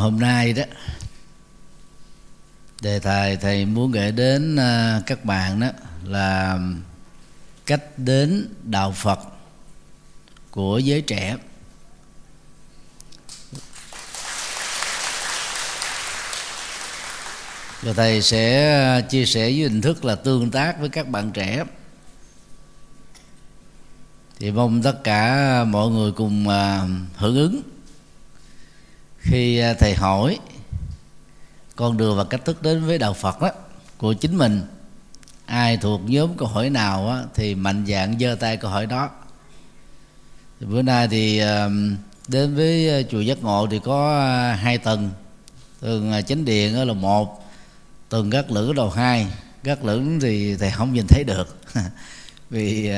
[0.00, 0.62] hôm nay đó,
[2.80, 5.68] đề tài thầy muốn gửi đến à, các bạn đó
[6.04, 6.58] là
[7.66, 9.18] cách đến đạo phật
[10.50, 11.36] của giới trẻ.
[17.82, 21.30] Và thầy sẽ à, chia sẻ với hình thức là tương tác với các bạn
[21.32, 21.64] trẻ.
[24.38, 27.62] Thì mong tất cả mọi người cùng à, hưởng ứng
[29.20, 30.38] khi à, thầy hỏi
[31.76, 33.50] con đường và cách thức đến với đạo Phật đó
[33.98, 34.62] của chính mình
[35.46, 39.10] ai thuộc nhóm câu hỏi nào á, thì mạnh dạng giơ tay câu hỏi đó.
[40.60, 41.68] Thì bữa nay thì à,
[42.28, 44.20] đến với à, chùa giác ngộ thì có
[44.60, 45.10] hai tầng.
[45.80, 47.44] Tầng chánh điện là một
[48.08, 49.26] tầng gác lửng đầu hai.
[49.62, 51.58] Gác lửng thì thầy không nhìn thấy được
[52.50, 52.90] vì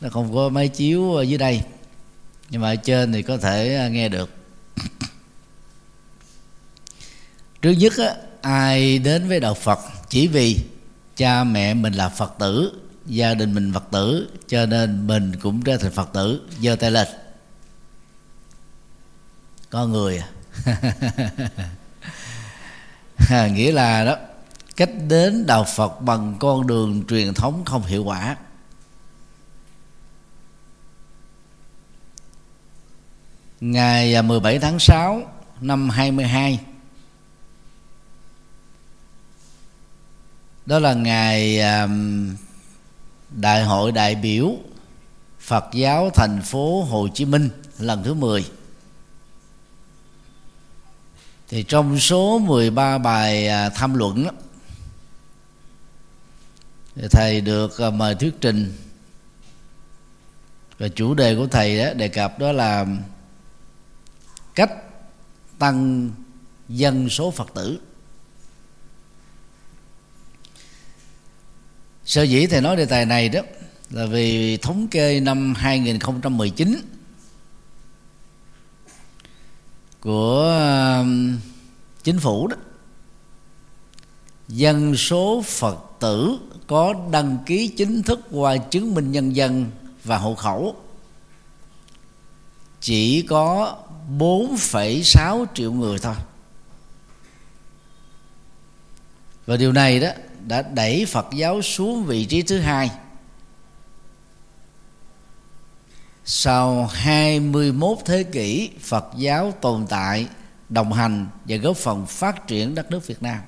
[0.00, 1.62] nó không có máy chiếu ở dưới đây.
[2.50, 4.30] Nhưng mà ở trên thì có thể nghe được
[7.64, 10.60] trước nhất á, ai đến với đạo phật chỉ vì
[11.16, 12.72] cha mẹ mình là phật tử
[13.06, 16.90] gia đình mình phật tử cho nên mình cũng trở thành phật tử giơ tay
[16.90, 17.08] lên.
[19.70, 20.22] Có người
[23.28, 23.48] à?
[23.48, 24.16] Nghĩa là đó
[24.76, 28.36] cách đến đạo phật bằng con đường truyền thống không hiệu quả.
[33.60, 35.22] Ngày à, 17 tháng 6
[35.60, 36.60] năm 22
[40.66, 42.36] đó là ngày um,
[43.30, 44.56] đại hội đại biểu
[45.40, 47.48] Phật giáo thành phố Hồ Chí Minh
[47.78, 48.44] lần thứ 10
[51.48, 54.26] thì trong số 13 bài à, tham luận
[56.94, 58.72] thì thầy được à, mời thuyết trình.
[60.78, 62.86] Và chủ đề của thầy đó đề cập đó là
[64.54, 64.72] cách
[65.58, 66.10] tăng
[66.68, 67.78] dân số Phật tử.
[72.04, 73.40] Sở dĩ thầy nói đề tài này đó
[73.90, 76.80] là vì thống kê năm 2019
[80.00, 80.42] của
[81.00, 81.38] um,
[82.02, 82.56] chính phủ đó
[84.48, 89.70] dân số Phật tử có đăng ký chính thức qua chứng minh nhân dân
[90.04, 90.76] và hộ khẩu
[92.80, 93.76] chỉ có
[94.18, 96.14] 4,6 triệu người thôi.
[99.46, 100.08] Và điều này đó
[100.46, 102.90] đã đẩy Phật giáo xuống vị trí thứ hai.
[106.24, 110.28] Sau 21 thế kỷ Phật giáo tồn tại
[110.68, 113.40] đồng hành và góp phần phát triển đất nước Việt Nam.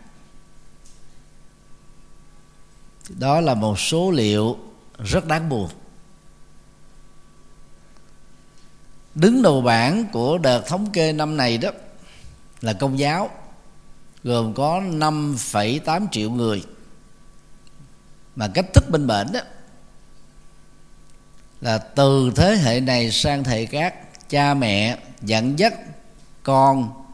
[3.09, 4.59] Đó là một số liệu
[4.99, 5.71] rất đáng buồn.
[9.15, 11.71] Đứng đầu bảng của đợt thống kê năm này đó
[12.61, 13.31] là công giáo
[14.25, 16.63] gồm có 5,8 triệu người
[18.37, 19.41] mà cách thức bên bệnh đó
[21.61, 23.95] là từ thế hệ này sang thế khác,
[24.29, 25.75] cha mẹ, dẫn dắt,
[26.43, 27.05] con,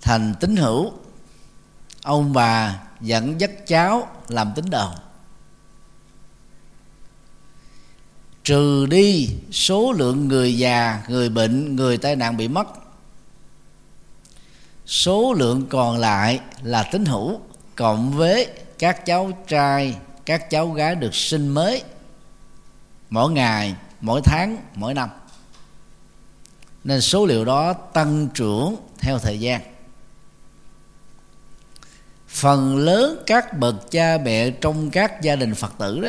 [0.00, 0.92] thành tín hữu,
[2.02, 4.90] ông bà dẫn dắt cháu làm tín đồ
[8.44, 12.66] trừ đi số lượng người già, người bệnh, người tai nạn bị mất,
[14.86, 17.40] số lượng còn lại là tín hữu
[17.76, 18.48] cộng với
[18.80, 19.96] các cháu trai,
[20.26, 21.82] các cháu gái được sinh mới
[23.10, 25.08] mỗi ngày, mỗi tháng, mỗi năm.
[26.84, 29.60] Nên số liệu đó tăng trưởng theo thời gian.
[32.28, 36.08] Phần lớn các bậc cha mẹ trong các gia đình phật tử đó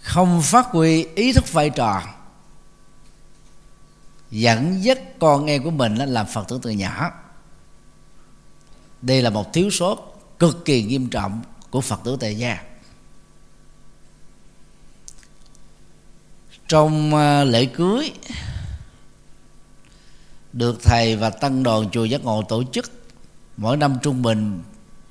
[0.00, 2.02] không phát huy ý thức vai trò,
[4.30, 7.10] dẫn dắt con em của mình làm phật tử từ nhỏ
[9.02, 12.58] đây là một thiếu sót cực kỳ nghiêm trọng của phật tử tại gia
[16.68, 18.12] trong à, lễ cưới,
[20.52, 22.90] được thầy và tăng đoàn chùa giác ngộ tổ chức
[23.56, 24.62] mỗi năm trung bình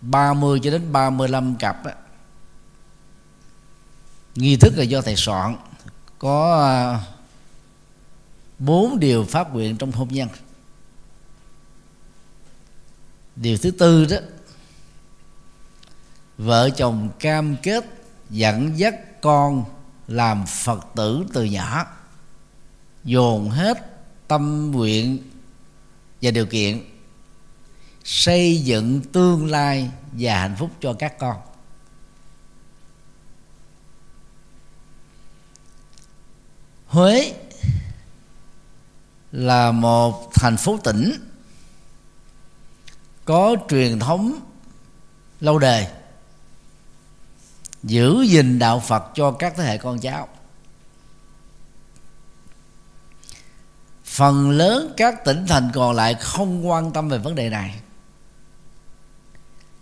[0.02, 1.94] 30 cho đến 35 cặp á.
[4.36, 5.56] nghi thức là do thầy soạn,
[6.20, 7.02] có à,
[8.60, 10.28] bốn điều phát nguyện trong hôn nhân
[13.42, 14.18] điều thứ tư đó,
[16.38, 17.86] vợ chồng cam kết
[18.30, 19.66] dẫn dắt con
[20.08, 21.86] làm phật tử từ nhỏ,
[23.04, 23.78] dồn hết
[24.28, 25.18] tâm nguyện
[26.22, 26.82] và điều kiện
[28.04, 31.38] xây dựng tương lai và hạnh phúc cho các con.
[36.88, 37.34] Huế
[39.32, 41.27] là một thành phố tỉnh
[43.28, 44.40] có truyền thống
[45.40, 45.88] lâu đời,
[47.84, 50.28] giữ gìn đạo phật cho các thế hệ con cháu.
[54.04, 57.80] Phần lớn các tỉnh thành còn lại không quan tâm về vấn đề này.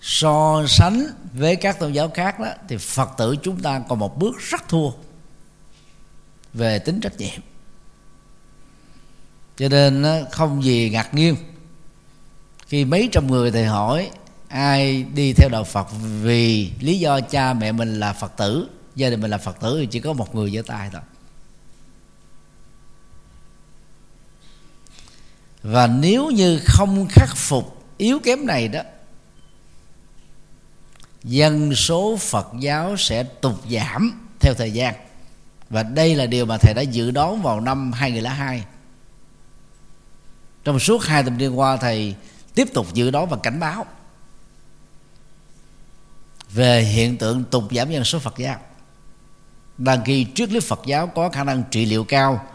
[0.01, 4.17] So sánh với các tôn giáo khác đó, thì phật tử chúng ta còn một
[4.17, 4.89] bước rất thua
[6.53, 7.39] về tính trách nhiệm.
[9.57, 11.35] Cho nên không gì ngạc nhiên
[12.75, 14.11] khi mấy trăm người thầy hỏi,
[14.47, 15.87] ai đi theo đạo phật
[16.21, 19.77] vì lý do cha mẹ mình là phật tử, gia đình mình là phật tử?
[19.79, 21.01] Thì chỉ có một người giơ tay thôi.
[25.63, 28.81] Và nếu như không khắc phục yếu kém này đó,
[31.23, 34.95] dân số phật giáo sẽ tụt giảm theo thời gian.
[35.69, 38.63] Và đây là điều mà thầy đã dự đoán vào năm 2002
[40.63, 42.15] trong suốt hai tuần niên qua, thầy
[42.55, 43.85] tiếp tục dự đoán và cảnh báo.
[46.49, 48.59] Về hiện tượng tục giảm dân số Phật giáo,
[49.77, 52.47] đang khi triết lý Phật giáo có khả năng trị liệu cao,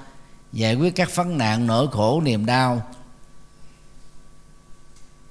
[0.52, 2.86] giải quyết các vấn nạn nỗi khổ, niềm đau,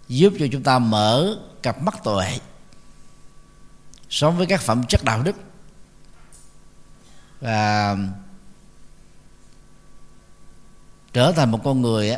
[0.07, 2.39] giúp cho chúng ta mở cặp mắt tuệ
[4.09, 5.35] sống với các phẩm chất đạo đức.
[7.41, 7.97] Và
[11.13, 12.15] trở thành một con người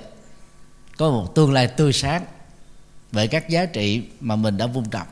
[0.98, 2.26] có một tương lai tươi sáng
[3.12, 5.08] về các giá trị mà mình đã vun trồng.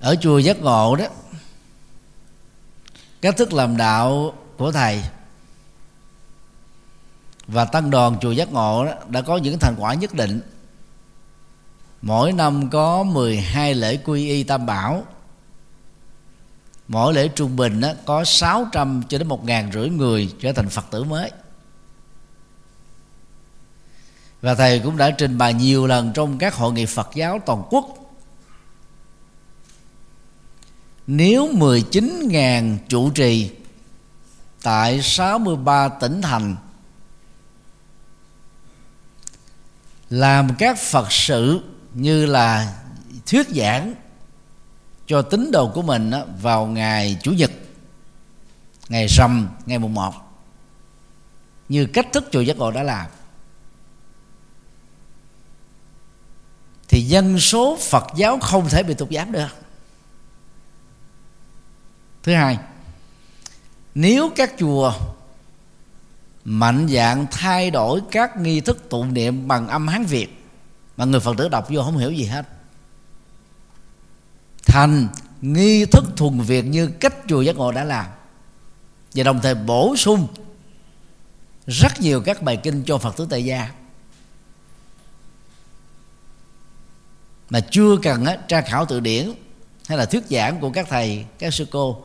[0.00, 1.04] Ở chùa giác ngộ đó,
[3.20, 5.02] cách thức làm đạo của thầy
[7.46, 10.40] và tăng đoàn chùa giác ngộ đó đã có những thành quả nhất định.
[12.02, 15.04] Mỗi năm có 12 lễ quy y tam bảo
[16.88, 20.68] mỗi lễ trung bình đó, có 600 cho đến một ngàn rưỡi người trở thành
[20.68, 21.30] Phật tử mới.
[24.42, 27.62] Và thầy cũng đã trình bày nhiều lần trong các hội nghị Phật giáo toàn
[27.70, 27.86] quốc.
[31.06, 33.50] Nếu 19.000 trụ trì
[34.62, 36.56] tại 63 tỉnh thành
[40.10, 41.60] làm các Phật sự
[41.94, 42.74] như là
[43.26, 43.94] thuyết giảng
[45.08, 46.10] cho tín đồ của mình
[46.42, 47.50] vào ngày chủ nhật,
[48.88, 50.14] ngày rằm, ngày mùng một.
[51.68, 53.06] Như cách thức chùa giác ngộ đã làm.
[56.88, 59.48] Thì dân số Phật giáo không thể bị tục giám được.
[62.22, 62.58] Thứ hai,
[63.94, 64.92] nếu các chùa
[66.44, 70.44] mạnh dạng thay đổi các nghi thức tụng niệm bằng âm hán việt
[70.96, 72.57] mà người phật tử đọc vô không hiểu gì hết
[74.68, 75.08] thành
[75.40, 78.06] nghi thức thuần việt như cách chùa giác ngộ đã làm.
[79.14, 80.26] Và đồng thời bổ sung
[81.66, 83.70] rất nhiều các bài kinh cho phật tử tại gia.
[87.50, 89.32] Mà chưa cần á, tra khảo từ điển
[89.88, 92.04] hay là thuyết giảng của các thầy các sư cô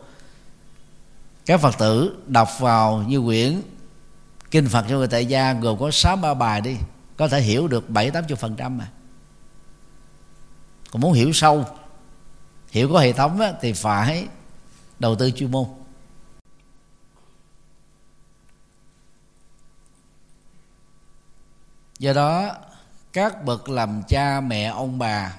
[1.46, 3.62] các phật tử đọc vào như quyển
[4.52, 6.76] kinh phật cho người tại gia gồm có sáu ba bài đi
[7.18, 8.88] có thể hiểu được bảy tám chục phần trăm mà.
[10.92, 11.66] Còn muốn hiểu sâu
[12.74, 14.28] hiểu có hệ thống á, thì phải
[15.00, 15.66] đầu tư chuyên môn.
[22.00, 22.56] Do đó
[23.14, 25.36] các bậc làm cha mẹ ông bà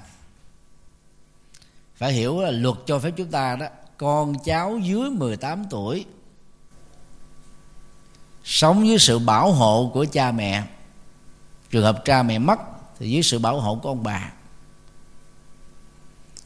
[1.96, 6.06] phải hiểu là luật cho phép chúng ta đó con cháu dưới 18 tuổi
[8.44, 10.64] sống dưới sự bảo hộ của cha mẹ.
[11.70, 12.58] Trường hợp cha mẹ mất
[12.98, 14.32] thì dưới sự bảo hộ của ông bà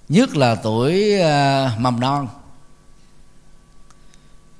[0.09, 2.29] nhất là tuổi ờ, mầm non.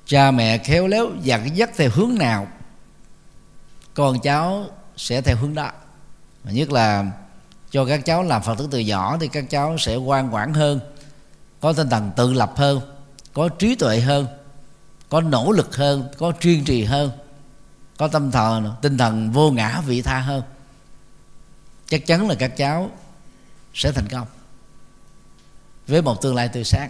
[0.05, 2.47] Cha mẹ khéo léo dặn dắt theo hướng nào,
[3.93, 4.65] con cháu
[4.97, 5.71] sẽ theo hướng đó.
[6.43, 7.11] Và nhất là
[7.71, 10.79] cho các cháu làm phật tử từ nhỏ thì các cháu sẽ ngoan ngoãn hơn,
[11.61, 12.81] có tinh thần tự lập hơn,
[13.33, 14.27] có trí tuệ hơn,
[15.09, 17.11] có nỗ lực hơn, có chuyên trì hơn,
[17.97, 20.43] có tâm thần tinh thần vô ngã vị tha hơn.
[21.87, 22.89] Chắc chắn là các cháu
[23.73, 24.27] sẽ thành công
[25.89, 26.89] với một tương lai tươi sáng.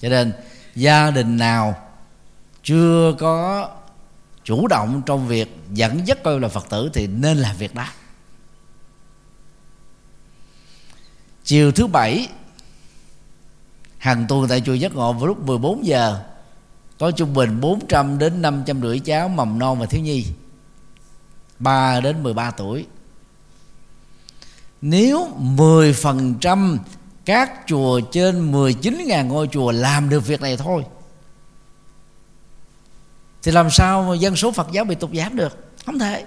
[0.00, 0.32] Cho nên,
[0.74, 1.74] gia đình nào
[2.62, 3.68] chưa có
[4.44, 7.86] chủ động trong việc dẫn dắt coi là phật tử thì nên làm việc đó.
[11.44, 12.28] Chiều thứ bảy,
[13.98, 16.20] hàng tuần tại chùa giác ngộ, vào lúc 14 giờ,
[16.98, 20.26] có trung bình 400 đến 500 rưỡi cháu mầm non và thiếu nhi
[21.58, 22.86] 3 đến 13 tuổi.
[24.80, 26.78] Nếu 10%
[27.26, 30.84] các chùa trên 19.000 ngôi chùa làm được việc này thôi.
[33.42, 35.74] Thì làm sao dân số Phật giáo bị tụt giảm được?
[35.86, 36.24] Không thể.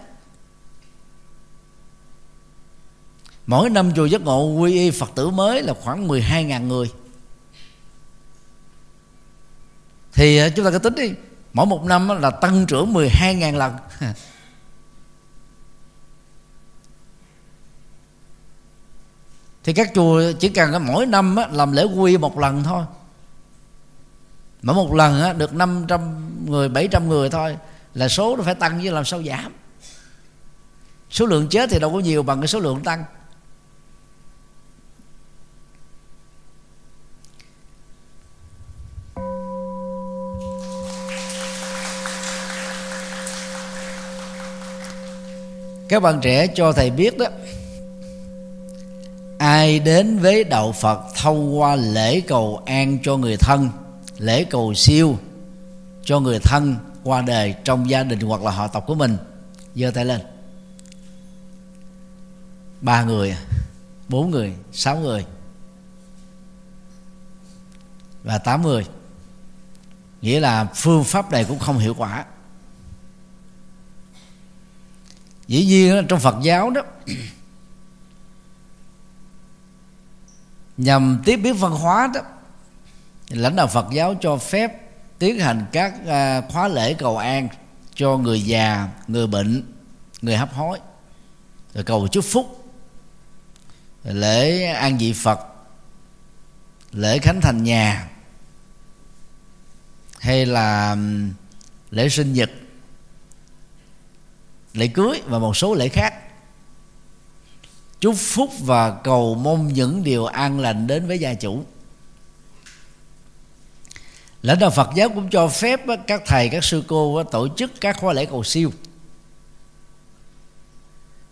[3.46, 6.91] Mỗi năm chùa giác ngộ quy y Phật tử mới là khoảng 12.000 người.
[10.13, 11.12] Thì à, chúng ta cứ tính đi.
[11.53, 13.74] Mỗi một năm là tăng trưởng 12.000 lần.
[19.63, 22.84] thì các chùa chỉ cần mỗi năm làm lễ quy một lần thôi.
[24.62, 26.01] Mỗi một lần được 500
[26.46, 27.58] người 700 người thôi,
[27.94, 29.54] là số nó phải tăng chứ làm sao giảm.
[31.12, 33.04] Số lượng chết thì đâu có nhiều bằng cái số lượng tăng.
[45.89, 47.25] Các bạn trẻ cho thầy biết đó
[49.39, 53.69] ai đến với đạo phật thông qua lễ cầu an cho người thân,
[54.17, 55.17] lễ cầu siêu
[56.03, 59.17] cho người thân qua đời trong gia đình hoặc là họ tộc của mình.
[59.75, 60.22] Giơ tay lên.
[62.81, 63.41] Ba người à?
[64.10, 64.53] bốn người?
[64.72, 65.25] Sáu người?
[68.24, 68.86] Và tám người?
[70.22, 72.25] Nghĩa là phương pháp này cũng không hiệu quả.
[75.48, 76.81] Dĩ nhiên trong phật giáo đó
[80.79, 82.21] nhằm tiếp biến văn hóa đó,
[83.29, 84.71] lãnh đạo phật giáo cho phép
[85.19, 87.48] tiến hành các à, khóa lễ cầu an
[87.95, 89.74] cho người già, người bệnh,
[90.21, 90.79] người hấp hối.
[91.74, 92.71] Rồi cầu chúc phúc,
[94.03, 95.39] lễ an vị phật,
[96.91, 98.09] lễ khánh thành nhà,
[100.19, 100.98] hay là
[101.91, 102.51] lễ sinh nhật,
[104.74, 106.13] lễ cưới và một số lễ khác
[108.00, 111.63] chúc phúc và cầu mong những điều an lành đến với gia chủ.
[114.41, 117.98] Lãnh đạo Phật giáo cũng cho phép các thầy, các sư cô tổ chức các
[118.00, 118.72] khóa lễ cầu siêu.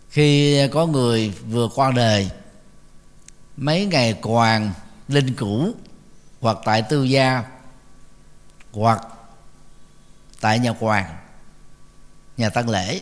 [0.10, 2.30] Khi có người vừa qua đời,
[3.58, 4.72] mấy ngày quàng,
[5.08, 5.72] linh cũ
[6.42, 7.44] hoặc tại tư gia,
[8.72, 9.02] hoặc
[10.42, 11.16] tại nhà quàng,
[12.38, 13.02] nhà tăng lễ,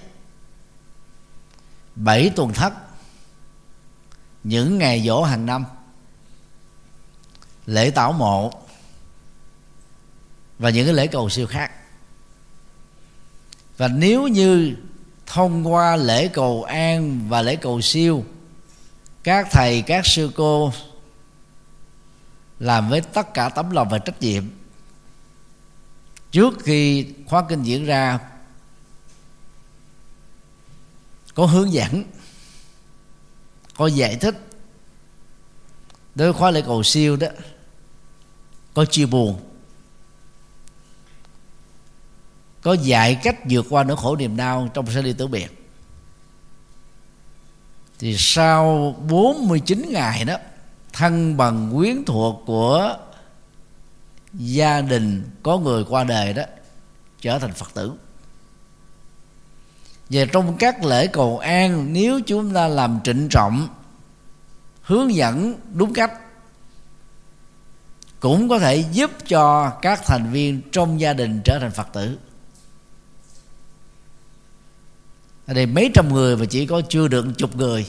[1.95, 2.73] bảy tuần thất
[4.45, 5.65] những ngày dỗ hàng năm.
[7.65, 8.51] Lễ tảo mộ
[10.59, 11.71] và những cái lễ cầu siêu khác.
[13.77, 14.75] Và nếu như
[15.25, 18.25] thông qua lễ cầu an và lễ cầu siêu,
[19.23, 20.73] các thầy, các sư cô
[22.59, 24.43] làm với tất cả tấm lòng và trách nhiệm.
[26.31, 28.19] Trước khi khóa kinh diễn ra,
[31.33, 32.03] có hướng dẫn
[33.77, 34.35] có giải thích.
[36.15, 37.27] Đối với khóa lễ cầu siêu đó,
[38.73, 39.39] có chia buồn.
[42.61, 45.67] Có dạy cách vượt qua nỗi khổ niềm đau trong sẽ đi tử biệt.
[47.99, 50.37] Thì sau 49 ngày đó,
[50.93, 52.97] thân bằng quyến thuộc của
[54.33, 56.43] gia đình có người qua đời đó,
[57.21, 57.93] trở thành phật tử
[60.09, 63.67] và trong các lễ cầu an, nếu chúng ta làm trịnh trọng,
[64.81, 66.11] hướng dẫn đúng cách,
[68.19, 72.17] cũng có thể giúp cho các thành viên trong gia đình trở thành phật tử.
[75.45, 77.85] Ở đây mấy trăm người và chỉ có chưa được chục người.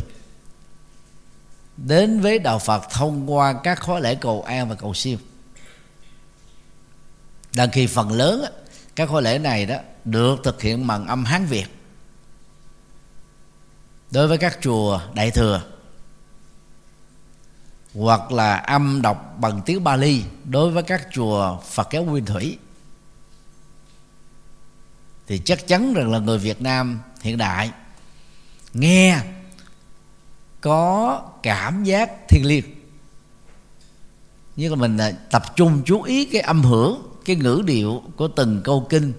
[1.76, 5.18] Đến với đạo Phật thông qua các khóa lễ cầu an và cầu siêu.
[7.54, 8.44] Đằng khi phần lớn
[8.96, 11.66] các khóa lễ này đó được thực hiện bằng âm Hán Việt
[14.10, 15.62] đối với các chùa đại thừa
[17.94, 22.58] hoặc là âm đọc bằng tiếng Bali, đối với các chùa Phật giáo Nguyên Thủy,
[25.26, 27.70] thì chắc chắn rằng là người Việt Nam hiện đại
[28.72, 29.20] nghe,
[30.60, 32.64] có cảm giác thiêng liêng.
[34.56, 38.28] Như là mình à, tập trung chú ý cái âm hưởng, cái ngữ điệu của
[38.28, 39.12] từng câu kinh,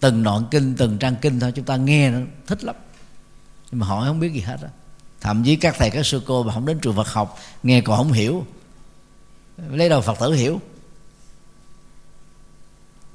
[0.00, 2.76] từng đoạn kinh, từng trang kinh thôi, chúng ta nghe nó thích lắm
[3.70, 4.68] nhưng mà họ không biết gì hết á.
[5.20, 7.96] Thậm chí các thầy, các sư cô mà không đến trường Phật học, nghe còn
[7.96, 8.46] không hiểu.
[9.70, 10.60] Lấy đầu Phật tử hiểu.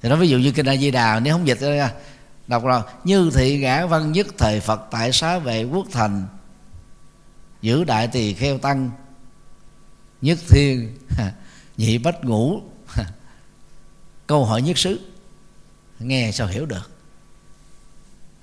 [0.01, 1.91] Thì nói ví dụ như kinh A Di Đà nếu không dịch ra
[2.47, 6.27] đọc là như thị ngã văn nhất thời Phật tại xá vệ quốc thành,
[7.61, 8.91] giữ đại tỳ kheo tăng,
[10.21, 10.97] nhất thiên,
[11.77, 12.61] nhị bách ngũ.
[14.27, 14.99] Câu hỏi nhất xứ,
[15.99, 16.91] nghe sao hiểu được?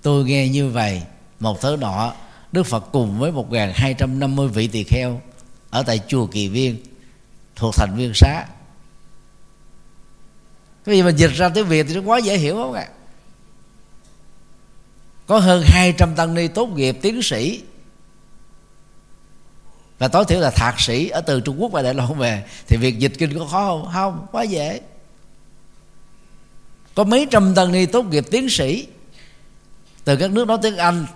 [0.03, 1.03] Tôi nghe như vậy
[1.43, 2.15] một thứ nọ,
[2.53, 5.21] Đức Phật cùng với 1.250 vị tỳ kheo
[5.71, 6.83] ở tại chùa Kỳ Viên,
[7.57, 8.47] thuộc thành Viên Xá.
[10.85, 12.89] Cái gì mà dịch ra tiếng Việt thì nó quá dễ hiểu không ạ?
[15.27, 17.63] Có hơn 200 tăng ni tốt nghiệp tiến sĩ.
[19.99, 22.77] Và tối thiểu là thạc sĩ ở từ Trung Quốc và Đại Lộn về, thì
[22.77, 23.91] việc dịch kinh có khó không?
[23.93, 24.81] Không, quá dễ.
[26.95, 28.87] Có mấy trăm tăng ni tốt nghiệp tiến sĩ,
[30.05, 31.07] từ các nước nói tiếng Anh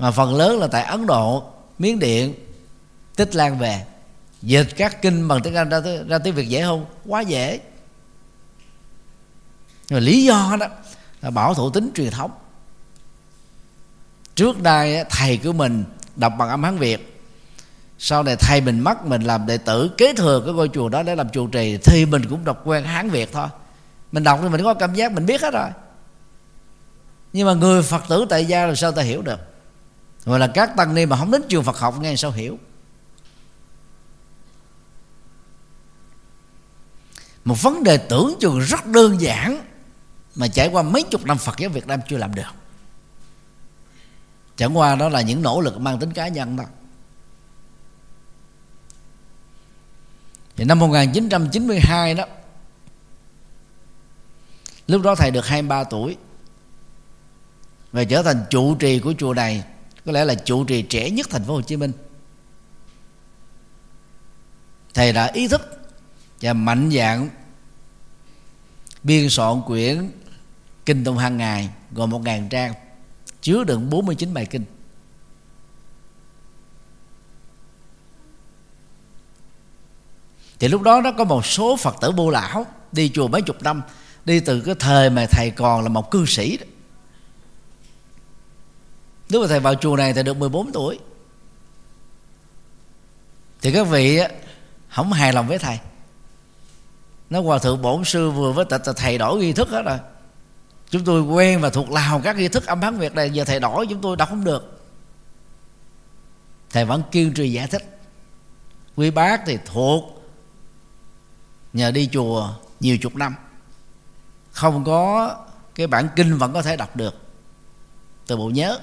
[0.00, 1.44] mà phần lớn là tại Ấn Độ
[1.78, 2.34] Miến Điện
[3.16, 3.84] Tích Lan về.
[4.42, 6.86] Dịch các kinh bằng tiếng Anh ra, ra tiếng Việt dễ không?
[7.06, 7.60] Quá dễ.
[9.88, 10.66] Nhưng mà lý do đó
[11.22, 12.30] là bảo thủ tính truyền thống.
[14.34, 15.84] Trước đây thầy của mình
[16.16, 17.22] đọc bằng âm hán Việt.
[17.98, 21.02] Sau này thầy mình mất mình làm đệ tử kế thừa cái ngôi chùa đó
[21.02, 23.48] để làm chùa trì thì mình cũng đọc quen hán Việt thôi.
[24.12, 25.68] Mình đọc thì mình có cảm giác mình biết hết rồi.
[27.32, 29.49] Nhưng mà người Phật tử tại gia làm sao ta hiểu được?
[30.24, 32.58] Gọi là các tăng ni mà không đến trường Phật học nghe sao hiểu?
[37.44, 39.64] Một vấn đề tưởng chừng rất đơn giản
[40.34, 42.50] mà trải qua mấy chục năm Phật giáo Việt Nam chưa làm được.
[44.56, 46.64] Chẳng qua đó là những nỗ lực mang tính cá nhân đó.
[50.56, 52.24] Thì năm 1992 đó,
[54.86, 56.16] lúc đó thầy được 23 tuổi
[57.92, 59.64] và trở thành trụ trì của chùa này
[60.06, 61.92] có lẽ là trụ trì trẻ nhất thành phố Hồ Chí Minh.
[64.94, 65.60] Thầy đã ý thức
[66.40, 67.28] và mạnh dạng
[69.02, 70.10] biên soạn quyển
[70.86, 72.74] kinh tụng hàng ngày, gồm một ngàn trang,
[73.40, 74.64] chứa đựng 49 bài kinh.
[80.58, 83.62] Thì lúc đó nó có một số phật tử bô lão đi chùa mấy chục
[83.62, 83.82] năm,
[84.24, 86.66] đi từ cái thời mà thầy còn là một cư sĩ đó
[89.30, 90.98] lúc mà thầy vào chùa này thầy được 14 tuổi,
[93.60, 94.20] thì các vị
[94.88, 95.78] không hài lòng với thầy.
[97.30, 99.98] Nó hòa thượng bổn sư vừa với tịch thầy đổi nghi thức hết rồi.
[100.90, 103.60] Chúng tôi quen và thuộc lào các nghi thức âm hán việt này, giờ thầy
[103.60, 104.80] đổi chúng tôi đọc không được.
[106.70, 107.98] Thầy vẫn kiên trì giải thích.
[108.96, 110.22] Quý bác thì thuộc
[111.72, 113.34] nhờ đi chùa nhiều chục năm.
[114.52, 115.36] Không có
[115.74, 117.14] cái bản kinh vẫn có thể đọc được.
[118.26, 118.78] Từ bộ nhớ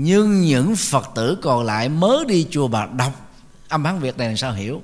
[0.00, 3.30] nhưng những phật tử còn lại mới đi chùa bà đọc,
[3.68, 4.82] âm hán việt này làm sao hiểu?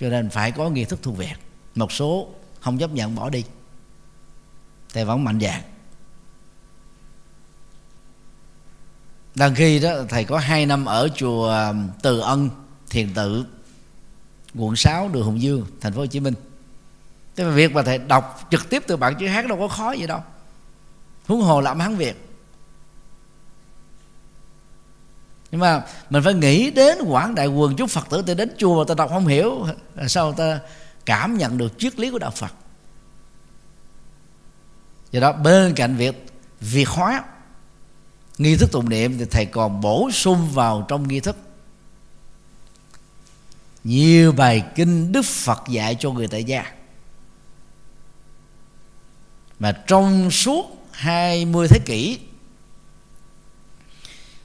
[0.00, 1.34] Cho nên phải có nghi thức thu việt
[1.74, 2.28] một số
[2.60, 3.44] không chấp nhận bỏ đi.
[4.92, 5.62] Thầy vẫn mạnh dạng
[9.34, 12.50] đằng khi đó, thầy có hai năm ở chùa um, Từ Ân,
[12.90, 13.44] Thiền Tự,
[14.54, 16.34] quận 6 đường Hùng Dương, thành phố Hồ Chí Minh.
[17.36, 19.92] Thế mà việc mà thầy đọc trực tiếp từ bản chữ hát đâu có khó
[19.92, 20.22] gì đâu.
[21.26, 22.29] Huống hồ là âm Hán Việt.
[25.50, 28.78] Nhưng mà mình phải nghĩ đến quảng đại quần chúng phật tử ta đến chùa
[28.78, 29.66] mà ta đọc không hiểu
[30.06, 30.60] sao ta
[31.06, 32.54] cảm nhận được triết lý của đạo phật.
[35.10, 36.26] Do đó bên cạnh việc
[36.60, 37.24] việc hóa
[38.38, 41.36] nghi thức tụng niệm thì thầy còn bổ sung vào trong nghi thức.
[43.84, 46.72] Nhiều bài kinh đức phật dạy cho người tại gia.
[49.58, 52.18] Mà trong suốt 20 thế kỷ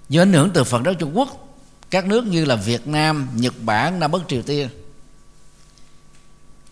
[0.10, 1.58] do ảnh hưởng từ Phật giáo Trung Quốc
[1.92, 4.70] các nước như là Việt Nam, Nhật Bản, Nam Bắc Triều Tiên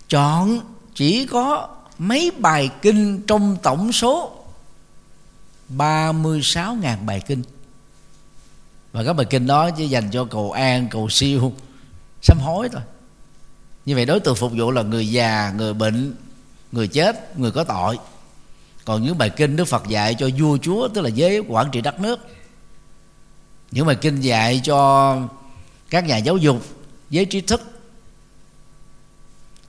[0.09, 0.59] chọn
[0.95, 4.31] chỉ có mấy bài kinh trong tổng số
[5.77, 7.43] 36.000 bài kinh.
[8.91, 11.53] Và các bài kinh đó chỉ dành cho cầu an, cầu siêu,
[12.21, 12.81] sám hối thôi.
[13.85, 16.15] Như vậy đối tượng phục vụ là người già, người bệnh,
[16.71, 17.99] người chết, người có tội.
[18.85, 21.81] Còn những bài kinh Đức Phật dạy cho vua chúa tức là giới quản trị
[21.81, 22.19] đất nước
[23.73, 25.17] những bài kinh dạy cho
[25.89, 26.65] các nhà giáo dục
[27.09, 27.61] giới trí thức.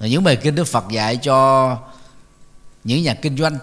[0.00, 1.78] Những bài kinh đức phật dạy cho
[2.84, 3.58] những nhà kinh doanh.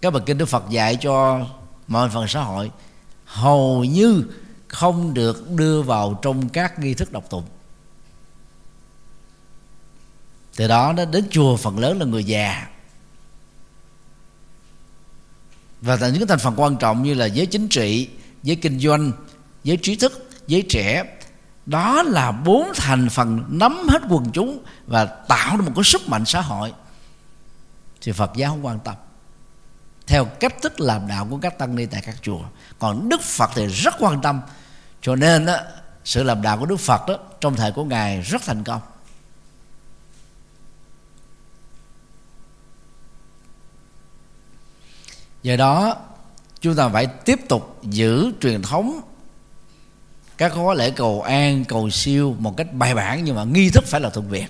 [0.00, 1.46] Các bài kinh đức phật dạy cho
[1.88, 2.70] mọi phần xã hội.
[3.24, 4.24] Hầu như
[4.68, 7.44] không được đưa vào trong các nghi thức độc tụng.
[10.56, 12.68] Từ đó nó đến chùa phần lớn là người già.
[15.80, 18.08] Và tại những thành phần quan trọng như là giới chính trị,
[18.42, 19.12] giới kinh doanh
[19.64, 21.04] giới trí thức giới trẻ.
[21.66, 26.08] Đó là bốn thành phần nắm hết quần chúng và tạo ra một cái sức
[26.08, 26.72] mạnh xã hội.
[28.00, 28.94] Thì phật giáo không quan tâm.
[30.06, 32.40] Theo cách thức làm đạo của các tăng ni tại các chùa.
[32.78, 34.40] Còn đức phật thì rất quan tâm.
[35.02, 35.56] Cho nên đó,
[36.04, 38.80] sự làm đạo của đức phật đó trong thời của ngài rất thành công.
[45.42, 45.96] Do đó
[46.60, 49.00] chúng ta phải tiếp tục giữ truyền thống
[50.42, 53.84] các khóa lễ cầu an cầu siêu một cách bài bản nhưng mà nghi thức
[53.86, 54.46] phải là thuận việt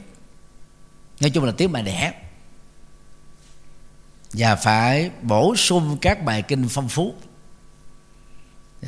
[1.23, 2.13] nói chung là tiếng bài đẻ.
[4.33, 7.15] Và phải bổ sung các bài kinh phong phú.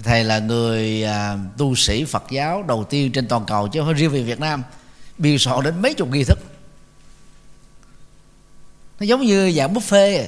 [0.03, 3.93] Thầy là người à, tu sĩ phật giáo đầu tiên trên toàn cầu chứ không
[3.93, 4.63] riêng về việt nam.
[5.19, 6.39] Biên soạn đến mấy chục nghi thức.
[9.01, 10.27] Nó giống như dạng buffet.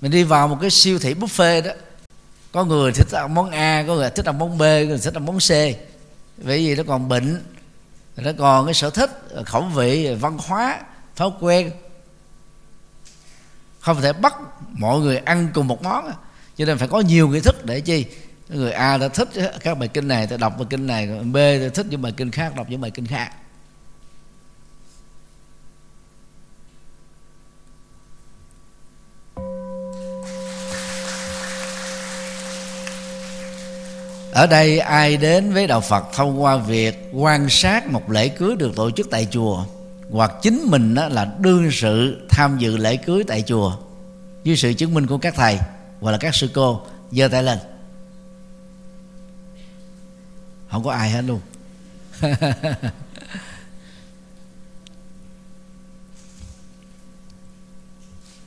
[0.00, 1.72] Mình đi vào một cái siêu thị buffet đó.
[2.52, 5.14] Có người thích ăn món A có người thích ăn món B có người thích
[5.14, 5.50] ăn món C
[6.36, 7.42] bởi vì nó còn bệnh,
[8.16, 9.10] nó còn cái sở thích,
[9.46, 10.80] khẩu vị, văn hóa,
[11.16, 11.70] thói quen.
[13.80, 14.34] Không thể bắt
[14.72, 16.10] mọi người ăn cùng một món.
[16.56, 18.06] Cho nên phải có nhiều nghi thức để chi?
[18.48, 19.28] Người A đã thích
[19.60, 22.30] các bài kinh này, ta đọc bài kinh này B ta thích những bài kinh
[22.30, 23.32] khác, đọc những bài kinh khác.
[34.34, 38.56] Ở đây ai đến với đạo phật thông qua việc quan sát một lễ cưới
[38.56, 39.64] được tổ chức tại chùa,
[40.10, 43.76] hoặc chính mình đó là đương sự tham dự lễ cưới tại chùa.
[44.44, 45.58] Dưới sự chứng minh của các thầy
[46.00, 47.58] hoặc là các sư cô, giơ tay lên.
[50.70, 51.40] Không có ai hết luôn.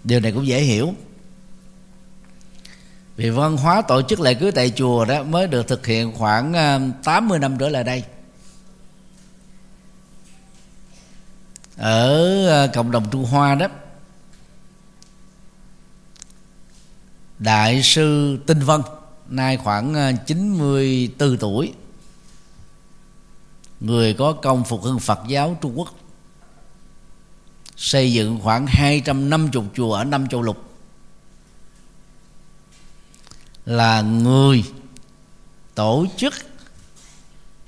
[0.03, 0.93] Điều này cũng dễ hiểu
[3.17, 6.53] vì văn hóa tổ chức lễ cưới tại chùa đó mới được thực hiện khoảng
[6.53, 8.03] ờ, 80 năm trở lại đây.
[11.77, 13.67] Ở ờ, cộng đồng Trung Hoa đó,
[17.39, 18.81] Đại sư Tinh Vân,
[19.29, 21.73] nay khoảng ờ, 94 tuổi,
[23.79, 25.93] người có công phục hưng Phật giáo Trung Quốc,
[27.75, 30.66] xây dựng khoảng 250 chùa ở năm châu lục
[33.67, 34.63] là người
[35.75, 36.33] tổ chức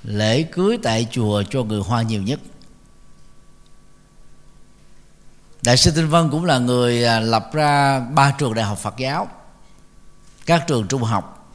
[0.03, 2.39] lễ cưới tại chùa cho người hoa nhiều nhất.
[5.61, 8.97] Đại sư tinh vân cũng là người à, lập ra ba trường đại học phật
[8.97, 9.27] giáo
[10.45, 11.53] các trường trung học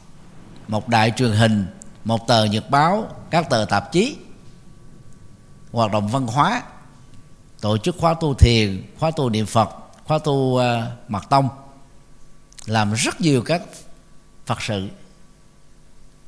[0.67, 1.67] một đại truyền hình
[2.03, 4.17] một tờ nhật báo các tờ tạp chí
[5.71, 6.63] hoạt động văn hóa
[7.61, 9.69] tổ chức khóa tu thiền khóa tu niệm phật
[10.05, 10.61] khóa tu uh,
[11.07, 11.49] mật tông
[12.65, 13.61] làm rất nhiều các
[14.45, 14.87] phật sự.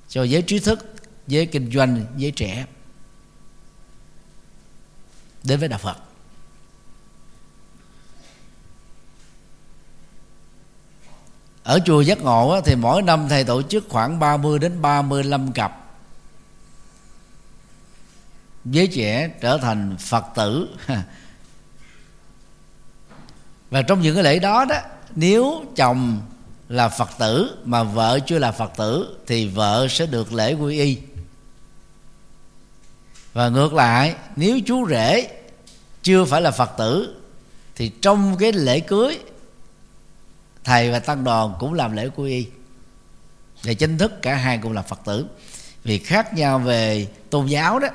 [0.08, 0.93] Cho giới trí thức,
[1.27, 2.65] giới kinh doanh, giới trẻ.
[5.43, 5.97] Đến với đạo phật.
[11.63, 15.84] Ở chùa giác ngộ thì mỗi năm thầy tổ chức khoảng 30 đến 35 cặp.
[18.65, 20.77] Giới trẻ trở thành phật tử.
[23.69, 24.75] Và trong những cái lễ đó đó,
[25.15, 26.21] nếu chồng
[26.69, 30.80] là phật tử, mà vợ chưa là phật tử thì vợ sẽ được lễ quy
[30.80, 30.97] y.
[33.34, 35.32] Và ngược lại, nếu chú rể
[36.03, 37.15] chưa phải là phật tử,
[37.75, 39.19] thì trong cái lễ cưới,
[40.63, 42.47] thầy và tăng đoàn cũng làm lễ quy y.
[43.63, 45.25] Để chính thức cả hai cũng là phật tử.
[45.84, 47.88] Vì khác nhau về tôn giáo đó,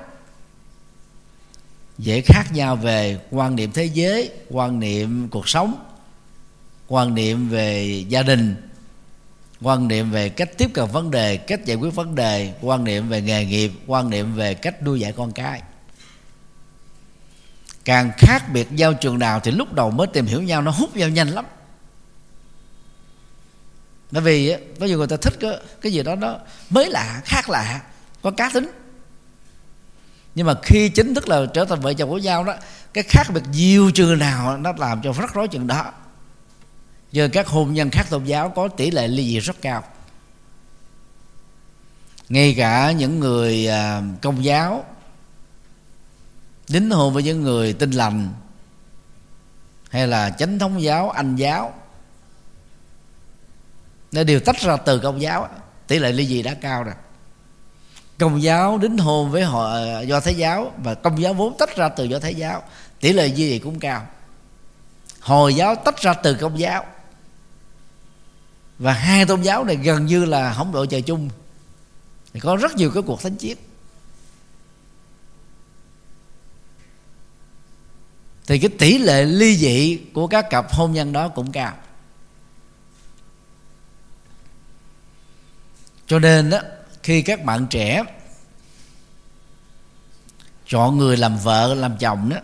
[1.99, 5.85] dễ khác nhau về quan niệm thế giới, quan niệm cuộc sống
[6.89, 8.57] quan niệm về gia đình
[9.63, 13.09] quan niệm về cách tiếp cận vấn đề cách giải quyết vấn đề quan niệm
[13.09, 15.63] về nghề nghiệp quan niệm về cách nuôi dạy con cái.
[17.85, 20.97] Càng khác biệt giao trường nào thì lúc đầu mới tìm hiểu nhau nó hút
[20.97, 21.45] nhau nhanh lắm.
[24.11, 26.39] Bởi vì có nhiều người ta thích cái, cái gì đó nó
[26.71, 27.83] mới lạ khác lạ
[28.23, 28.71] có cá tính.
[30.35, 32.55] Nhưng mà khi chính thức là trở thành vợ chồng của nhau đó
[32.93, 35.93] cái khác biệt nhiều trường nào nó làm cho rắc rối chừng đó
[37.13, 39.85] do các hôn nhân khác tôn giáo có tỷ lệ ly dị rất cao.
[42.29, 44.85] Ngay cả những người à, công giáo,
[46.69, 48.29] đính hôn với những người tin lành,
[49.91, 51.75] hay là chánh thống giáo, anh giáo,
[54.13, 55.49] nó đều tách ra từ công giáo,
[55.87, 56.95] tỷ lệ ly dị đã cao rồi.
[58.19, 61.77] Công giáo đính hôn với họ à, do thái giáo và công giáo vốn tách
[61.77, 62.63] ra từ do thái giáo,
[63.01, 64.07] tỷ lệ ly dị cũng cao.
[65.21, 66.87] Hồi giáo tách ra từ công giáo
[68.83, 71.31] và hai tôn giáo này gần như là không đội trời chung.
[72.33, 73.57] Thì có rất nhiều cái cuộc thánh chiến
[78.47, 81.77] thì cái tỷ lệ ly dị của các cặp hôn nhân đó cũng cao.
[86.07, 86.61] Cho nên đó
[87.03, 88.05] khi các bạn trẻ
[90.67, 92.37] chọn người làm vợ, làm chồng đó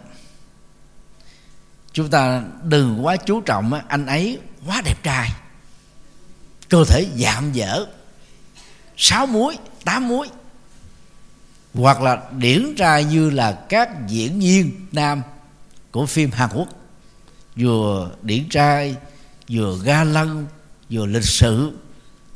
[1.93, 5.31] chúng ta đừng quá chú trọng anh ấy quá đẹp trai
[6.69, 7.87] cơ thể dạm dở,
[8.97, 10.29] sáu muối, tám muối,
[11.75, 15.23] hoặc là điển ra như là các diễn viên nam
[15.91, 16.69] của phim Hàn Quốc,
[17.57, 18.97] vừa điển trai,
[19.49, 20.47] vừa ga lăng,
[20.91, 21.73] vừa lịch sự,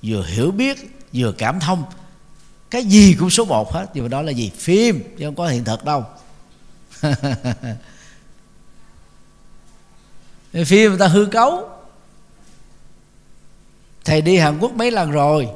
[0.03, 1.85] vừa hiểu biết, vừa cảm thông.
[2.71, 4.51] Cái gì cũng số một hết, nhưng mà đó là gì?
[4.59, 6.05] Phim, chứ không có hiện thực đâu.
[10.53, 11.72] Phim người ta hư cấu
[14.05, 15.49] thầy đi hàn quốc mấy lần rồi?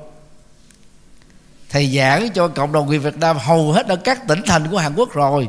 [1.71, 4.79] Thầy giảng cho cộng đồng người việt nam hầu hết ở các tỉnh thành của
[4.79, 5.49] hàn quốc rồi.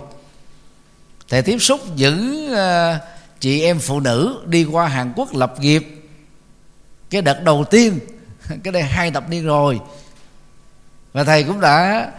[1.29, 2.99] Thầy tiếp xúc những ờ,
[3.39, 5.87] chị em phụ nữ đi qua hàn quốc lập nghiệp.
[7.09, 7.99] Cái đợt đầu tiên,
[8.63, 9.79] cái đây hai tập niên rồi.
[11.13, 12.11] Và thầy cũng đã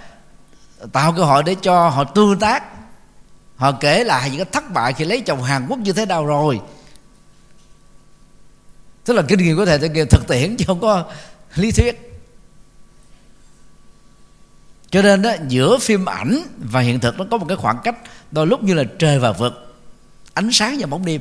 [0.93, 2.65] tạo cơ hội để cho họ tương tác.
[3.57, 6.27] Họ kể lại những cái thất bại khi lấy chồng Hàn Quốc như thế nào
[6.27, 6.61] rồi
[9.09, 11.13] tức là kinh nghiệm của thầy kêu thực tiễn chứ không có
[11.55, 12.21] lý thuyết.
[14.91, 17.97] Cho nên đó giữa phim ảnh và hiện thực nó có một cái khoảng cách,
[18.31, 19.77] đôi lúc như là trời và vực,
[20.35, 21.21] ánh sáng và bóng đêm.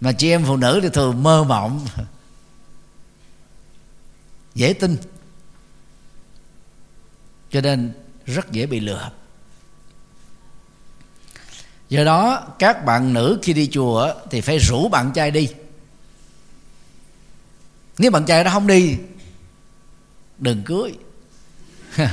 [0.00, 1.86] Mà chị em phụ nữ thì thường mơ mộng,
[4.54, 4.96] dễ tin.
[7.50, 7.92] Cho nên
[8.26, 9.10] rất dễ bị lừa
[11.92, 15.48] do đó, các bạn nữ khi đi chùa thì phải rủ bạn trai đi.
[17.98, 18.96] Nếu bạn trai đó không đi,
[20.38, 20.92] đừng cưới.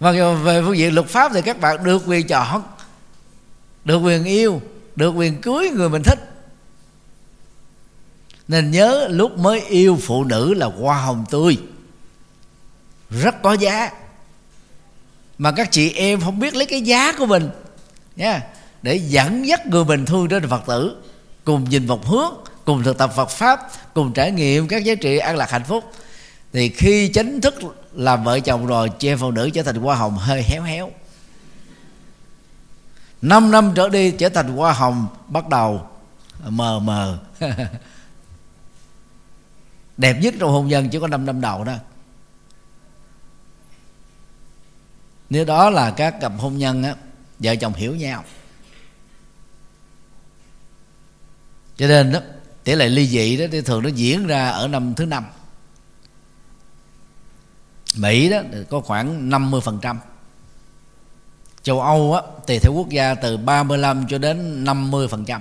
[0.00, 0.12] Mà
[0.44, 2.62] về phương diện luật pháp thì các bạn được quyền chọn,
[3.84, 4.62] được quyền yêu,
[4.96, 6.32] được quyền cưới người mình thích.
[8.48, 11.58] Nên nhớ lúc mới yêu phụ nữ là hoa hồng tươi,
[13.10, 13.90] rất có giá
[15.38, 17.50] mà các chị em không biết lấy cái giá của mình.
[18.16, 18.42] Nha.
[18.82, 20.96] Để dẫn dắt người bình thường đến phật tử.
[21.44, 23.60] Cùng nhìn một hướng, cùng thực tập phật pháp,
[23.94, 25.92] cùng trải nghiệm các giá trị an lạc hạnh phúc.
[26.52, 27.54] Thì khi chính thức
[27.92, 30.90] làm vợ chồng rồi, chị em phụ nữ trở thành hoa hồng hơi héo héo.
[33.22, 35.86] Năm năm trở đi, trở thành hoa hồng bắt đầu
[36.48, 37.18] mờ mờ.
[39.96, 41.72] Đẹp nhất trong hôn nhân chỉ có 5 năm đầu đó.
[45.30, 46.94] Nếu đó là các cặp hôn nhân á
[47.38, 48.24] vợ chồng hiểu nhau.
[51.76, 52.20] Cho nên đó
[52.64, 55.24] tỷ lệ ly dị đó thì thường nó diễn ra ở năm thứ năm.
[57.96, 59.96] Mỹ đó có khoảng 50%
[61.62, 65.40] Châu Âu á, tùy theo quốc gia từ 35 cho đến 50%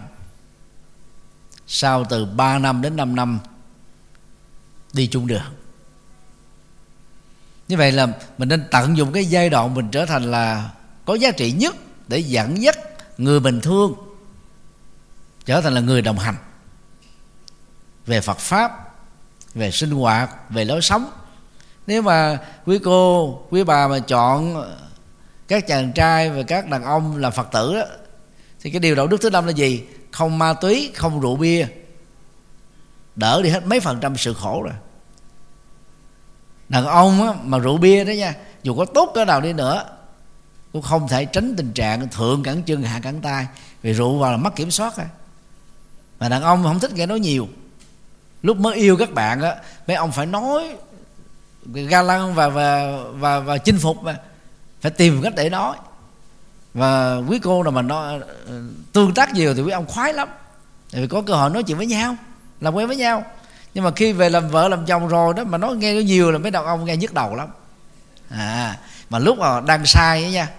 [1.67, 3.39] Sau từ 3 năm đến 5 năm
[4.93, 5.41] đi chung đường
[7.67, 10.69] như vậy là mình nên tận dụng cái giai đoạn mình trở thành là
[11.05, 11.75] có giá trị nhất
[12.07, 12.79] để dẫn dắt
[13.17, 13.93] người bình thường
[15.45, 16.35] trở thành là người đồng hành
[18.05, 18.71] về Phật pháp,
[19.53, 21.11] về sinh hoạt, về lối sống.
[21.87, 24.63] Nếu mà quý cô, quý bà mà chọn
[25.47, 27.85] các chàng trai và các đàn ông làm phật tử đó
[28.61, 29.83] thì cái điều đạo đức thứ năm là gì?
[30.11, 31.67] Không ma túy, không rượu bia,
[33.15, 34.73] đỡ đi hết mấy phần trăm sự khổ rồi
[36.69, 39.85] đàn ông á, mà rượu bia đó nha dù có tốt cỡ nào đi nữa
[40.75, 43.47] cũng không thể tránh tình trạng thượng cẳng chân hạ cẳng tay.
[43.81, 45.05] Vì rượu vào là mất kiểm soát á.
[46.19, 47.47] Mà đàn ông không thích nghe nói nhiều.
[48.43, 49.55] Lúc mới yêu các bạn á
[49.87, 50.75] mấy ông phải nói
[51.65, 54.17] ga lăng và và và và chinh phục mà.
[54.81, 55.75] Phải tìm cách để nói.
[56.73, 58.01] Và quý cô nào mà nó
[58.47, 58.61] ờ,
[58.93, 60.29] tương tác nhiều thì quý ông khoái lắm.
[60.91, 62.15] Tại vì có cơ hội nói chuyện với nhau
[62.61, 63.23] làm quen với nhau
[63.75, 66.31] nhưng mà khi về làm vợ làm chồng rồi đó, mà nói nghe nó nhiều
[66.31, 67.49] là mấy đàn ông nghe nhức đầu lắm.
[68.29, 68.77] À
[69.09, 70.49] mà lúc mà đang sai ấy nha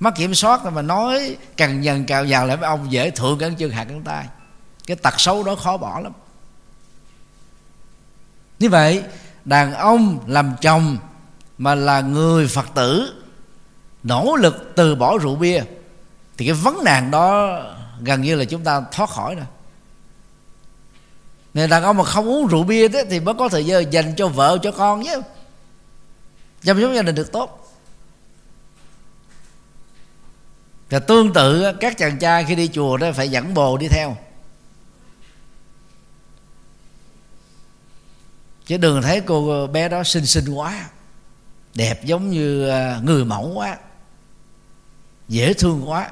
[0.00, 3.54] mất kiểm soát mà nói càng dần càng vào lại, mấy ông dễ thượng cắn
[3.54, 4.26] chân hạt cắn tay.
[4.86, 6.12] Cái tật xấu đó khó bỏ lắm.
[8.58, 9.02] Như vậy,
[9.44, 10.98] đàn ông làm chồng
[11.58, 13.22] mà là người phật tử,
[14.02, 15.62] nỗ lực từ bỏ rượu bia,
[16.36, 17.58] thì cái vấn nạn đó
[18.00, 19.46] gần như là chúng ta thoát khỏi rồi
[21.54, 24.14] người đàn ông mà không uống rượu bia thế thì mới có thời gian dành
[24.16, 25.22] cho vợ, cho con chứ
[26.62, 27.58] chăm sóc gia đình được tốt.
[30.90, 34.16] Và tương tự, các chàng trai khi đi chùa đó phải dẫn bồ đi theo.
[38.66, 40.88] Chứ đừng thấy cô bé đó xinh xinh quá,
[41.74, 43.78] đẹp giống như à, người mẫu quá,
[45.28, 46.10] dễ thương quá.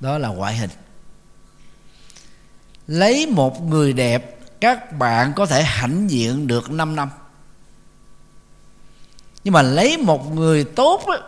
[0.00, 0.70] Đó là ngoại hình
[2.86, 7.10] lấy một người đẹp các bạn có thể hãnh diện được 5 năm.
[9.44, 11.18] Nhưng mà lấy một người tốt đó,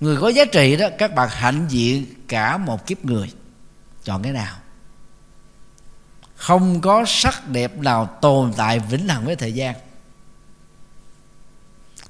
[0.00, 3.32] người có giá trị đó các bạn hạnh diện cả một kiếp người.
[4.04, 4.56] Chọn cái nào?
[6.36, 9.74] Không có sắc đẹp nào tồn tại vĩnh hằng với thời gian.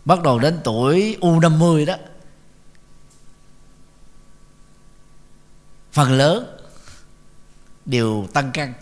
[0.05, 1.97] Bắt đầu đến tuổi U50 đó
[5.93, 6.62] phần lớn
[7.87, 8.75] đều tăng cân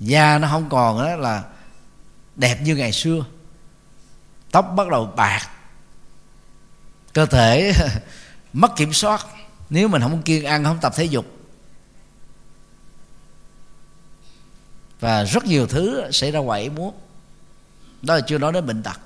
[0.00, 1.44] da nó không còn đó là
[2.36, 3.24] đẹp như ngày xưa.
[4.50, 5.48] Tóc bắt đầu bạc.
[7.12, 7.72] Cơ thể
[8.52, 9.26] mất kiểm soát.
[9.70, 11.26] Nếu mình không kiêng ăn không tập thể dục.
[15.00, 16.94] Và rất nhiều thứ xảy ra ngoài ý muốn.
[18.02, 19.00] Đó là chưa nói đến bệnh tật.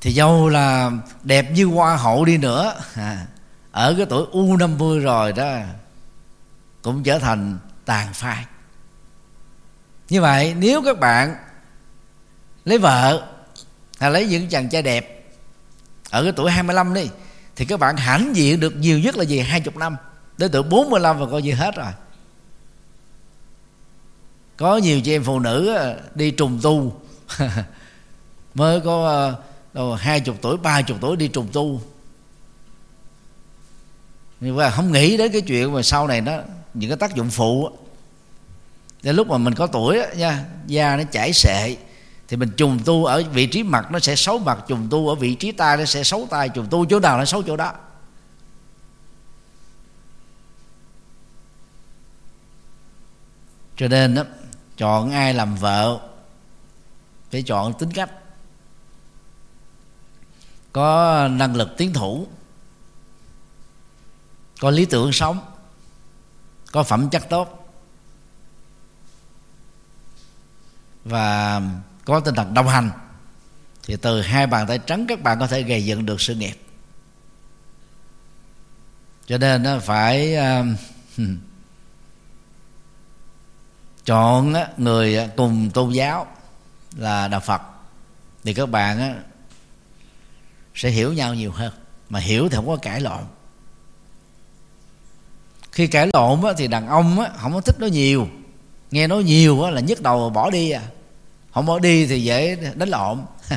[0.00, 0.90] Thì dâu là
[1.22, 2.80] đẹp như hoa hậu đi nữa.
[2.94, 3.26] À,
[3.74, 5.58] ở cái tuổi u 50 rồi đó,
[6.82, 8.44] cũng trở thành tàn phai.
[10.08, 11.36] Như vậy, nếu các bạn
[12.64, 13.26] lấy vợ
[13.98, 15.30] hay lấy những chàng trai đẹp
[16.10, 17.10] ở cái tuổi 25 đi,
[17.56, 19.38] thì các bạn hãnh diện được nhiều nhất là gì?
[19.38, 19.96] Hai chục năm.
[20.38, 21.92] Đến tuổi 45 và coi như hết rồi.
[24.56, 27.00] Có nhiều chị em phụ nữ ờ, đi trùng tu
[28.54, 31.80] mới có ờ, đâu, hai chục tuổi, ba chục tuổi đi trùng tu
[34.44, 36.32] nhưng mà không nghĩ đến cái chuyện mà sau này nó
[36.74, 37.68] những cái tác dụng phụ
[39.02, 41.76] đến lúc mà mình có tuổi đó, nha da nó chảy xệ
[42.28, 45.14] thì mình trùng tu ở vị trí mặt nó sẽ xấu mặt trùng tu ở
[45.14, 47.72] vị trí tai nó sẽ xấu tai trùng tu chỗ nào nó xấu chỗ đó.
[53.76, 54.22] Cho nên đó,
[54.76, 56.00] chọn ai làm vợ
[57.30, 58.10] phải chọn tính cách.
[60.72, 62.26] Có năng lực tiến thủ
[64.64, 65.40] có lý tưởng sống
[66.72, 67.74] có phẩm chất tốt.
[71.04, 71.60] Và
[72.04, 72.90] có tinh thần đồng hành
[73.82, 76.54] thì từ hai bàn tay trắng các bạn có thể gây dựng được sự nghiệp.
[79.26, 80.66] Cho nên nó phải uh,
[84.04, 86.26] chọn người cùng tôn giáo
[86.96, 87.62] là đạo phật
[88.44, 89.22] thì các bạn
[90.74, 91.72] sẽ hiểu nhau nhiều hơn.
[92.08, 93.24] Mà hiểu thì không có cãi lộn
[95.74, 98.28] khi cãi lộn thì đàn ông không có thích nói nhiều.
[98.90, 100.82] Nghe nói nhiều là nhức đầu bỏ đi à.
[101.54, 103.18] Không bỏ đi thì dễ đánh lộn.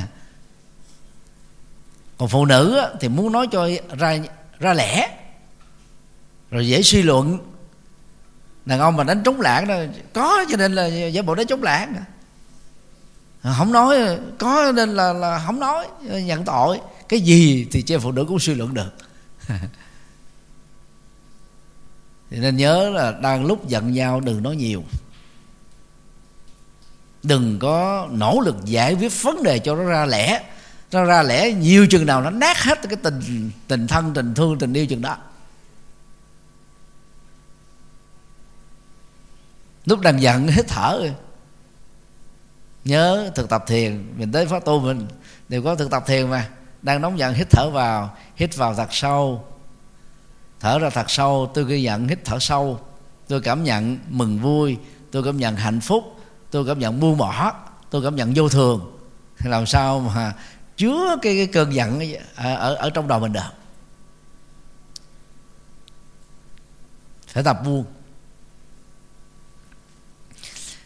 [2.18, 4.20] Còn phụ nữ thì muốn nói cho ra
[4.60, 5.18] ra lẽ.
[6.52, 7.38] Rồi dễ suy luận.
[8.66, 9.76] Đàn ông mà đánh trúng lãng đó,
[10.14, 12.06] có cho nên là giả bộ đánh trúng lãng à.
[13.42, 13.98] à, không nói,
[14.38, 16.80] có nên là là không nói, nhận tội.
[17.10, 18.92] Cái gì thì chị phụ nữ cũng suy luận được.
[22.30, 24.84] thì nên nhớ là đang lúc giận nhau đừng nói nhiều.
[27.24, 30.44] Đừng có nỗ lực giải quyết vấn đề cho nó ra lẽ.
[30.92, 34.60] Nó ra lẽ nhiều chừng nào nó nát hết cái tình tình thân, tình thương,
[34.60, 35.18] tình yêu chừng đó.
[39.86, 41.16] Lúc đang giận hít thở rồi.
[42.86, 44.14] Nhớ thực tập thiền.
[44.18, 45.08] Mình tới pháp tu mình
[45.50, 46.50] đều có thực tập thiền mà.
[46.82, 49.46] Đang nóng giận hít thở vào, hít vào thật sâu
[50.68, 51.52] thở ra thật sâu.
[51.54, 52.80] Tôi ghi nhận hít thở sâu.
[53.28, 54.78] Tôi cảm nhận mừng vui.
[55.12, 56.04] Tôi cảm nhận hạnh phúc.
[56.52, 57.54] Tôi cảm nhận buông bỏ.
[57.90, 58.98] Tôi cảm nhận vô thường.
[59.44, 60.34] Làm sao mà
[60.78, 62.02] chứa cái, cái cơn giận
[62.36, 63.54] ở, ở ở trong đầu mình được?
[67.28, 67.86] Phải tập buông.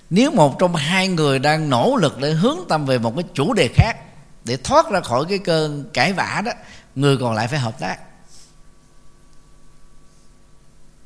[0.10, 3.54] Nếu một trong hai người đang nỗ lực để hướng tâm về một cái chủ
[3.54, 3.98] đề khác
[4.46, 6.52] để thoát ra khỏi cái cơn cãi vã đó
[6.96, 8.11] người còn lại phải hợp tác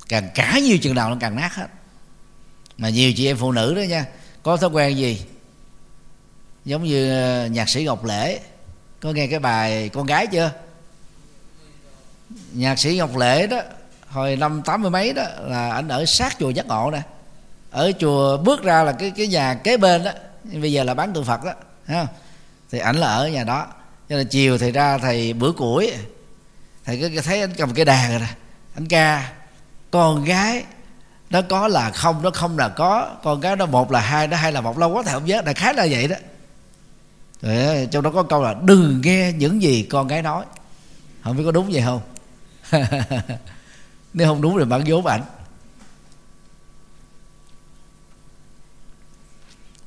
[0.09, 1.67] càng cả nhiều chừng nào nó càng nát hết.
[2.77, 4.05] Mà nhiều chị em phụ nữ đó nha,
[4.43, 5.25] có thói quen gì?
[6.65, 8.39] Giống như ờ, nhạc sĩ ngọc lễ.
[8.99, 10.51] Có nghe cái bài con gái chưa?
[12.53, 13.61] Nhạc sĩ ngọc lễ đó,
[14.07, 17.01] hồi năm tám mươi mấy đó, là anh ở sát chùa giác ngộ nè.
[17.71, 20.11] Ở chùa bước ra là cái cái nhà kế bên đó,
[20.43, 21.53] bây giờ là bán tượng phật đó
[21.85, 22.07] ha
[22.71, 23.67] thì ảnh là ở nhà đó.
[24.09, 25.93] Cho nên chiều thì ra thầy bữa củi.
[26.85, 28.27] Thầy cứ thấy anh cầm cái đàn rồi nè,
[28.75, 29.31] anh ca
[29.95, 30.63] con gái
[31.29, 33.15] nó có là không nó không là có.
[33.23, 34.77] Con gái nó một là hai nó hai là một.
[34.77, 36.15] Lâu quá thầy không nhớ đại khái là vậy đó.
[37.41, 40.45] Để, trong đó có câu là đừng nghe những gì con gái nói.
[41.23, 42.01] Không biết có đúng vậy không?
[44.13, 45.21] Nếu không đúng thì bạn vốn ảnh.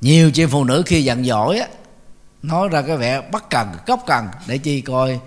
[0.01, 1.69] Nhiều chị phụ nữ khi giận dỗi á
[2.43, 5.21] nói ra cái vẻ bất cần cốc cần để chi coi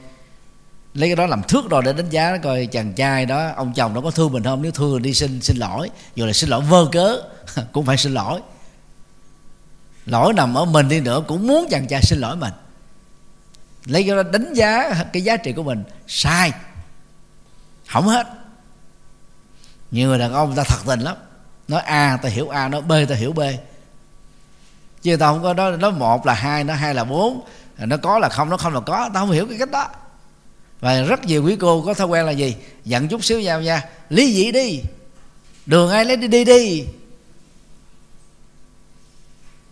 [0.94, 3.94] lấy cái đó làm thước rồi để đánh giá, coi chàng trai đó, ông chồng
[3.94, 4.62] nó có thương mình không?
[4.62, 5.90] Nếu thương đi xin xin lỗi.
[6.16, 7.22] Dù là xin lỗi vơ cớ,
[7.72, 8.42] cũng phải xin lỗi.
[10.06, 12.54] Lỗi nằm ở mình đi nữa, cũng muốn chàng trai xin lỗi mình.
[13.86, 15.84] Lấy cái đó đánh giá cái giá trị của mình.
[16.08, 16.52] Sai.
[17.88, 18.28] Hỏng hết.
[19.92, 21.16] Nhiều người đàn ông ta thật tình lắm.
[21.68, 23.40] Nói a, ta hiểu a, nói b, ta hiểu b.
[25.02, 27.42] Chứ tao không có nói nó một là hai nó hai là bốn.
[27.78, 29.10] Nó có là không nó không là có.
[29.14, 29.88] Tao không hiểu cái cách đó
[30.82, 32.56] và rất nhiều quý cô có thói quen là gì?
[32.86, 33.84] Dặn chút xíu nhau nha.
[34.10, 34.82] Lý dị đi.
[35.66, 36.84] Đường ai lấy đi đi đi.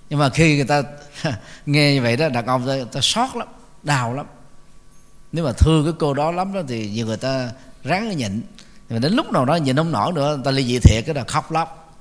[0.10, 0.84] Nhưng mà khi người ta
[1.66, 3.48] nghe như vậy đó đàn ông ta, ta sót lắm
[3.84, 4.26] đau lắm.
[5.32, 7.52] Nếu mà thương cái cô đó lắm đó thì nhiều người ta
[7.84, 8.42] ráng nhịn.
[8.90, 11.04] Nhưng mà đến lúc nào đó nhịn không nổi nữa người ta ly dị thiệt
[11.06, 12.00] cái là khóc lóc.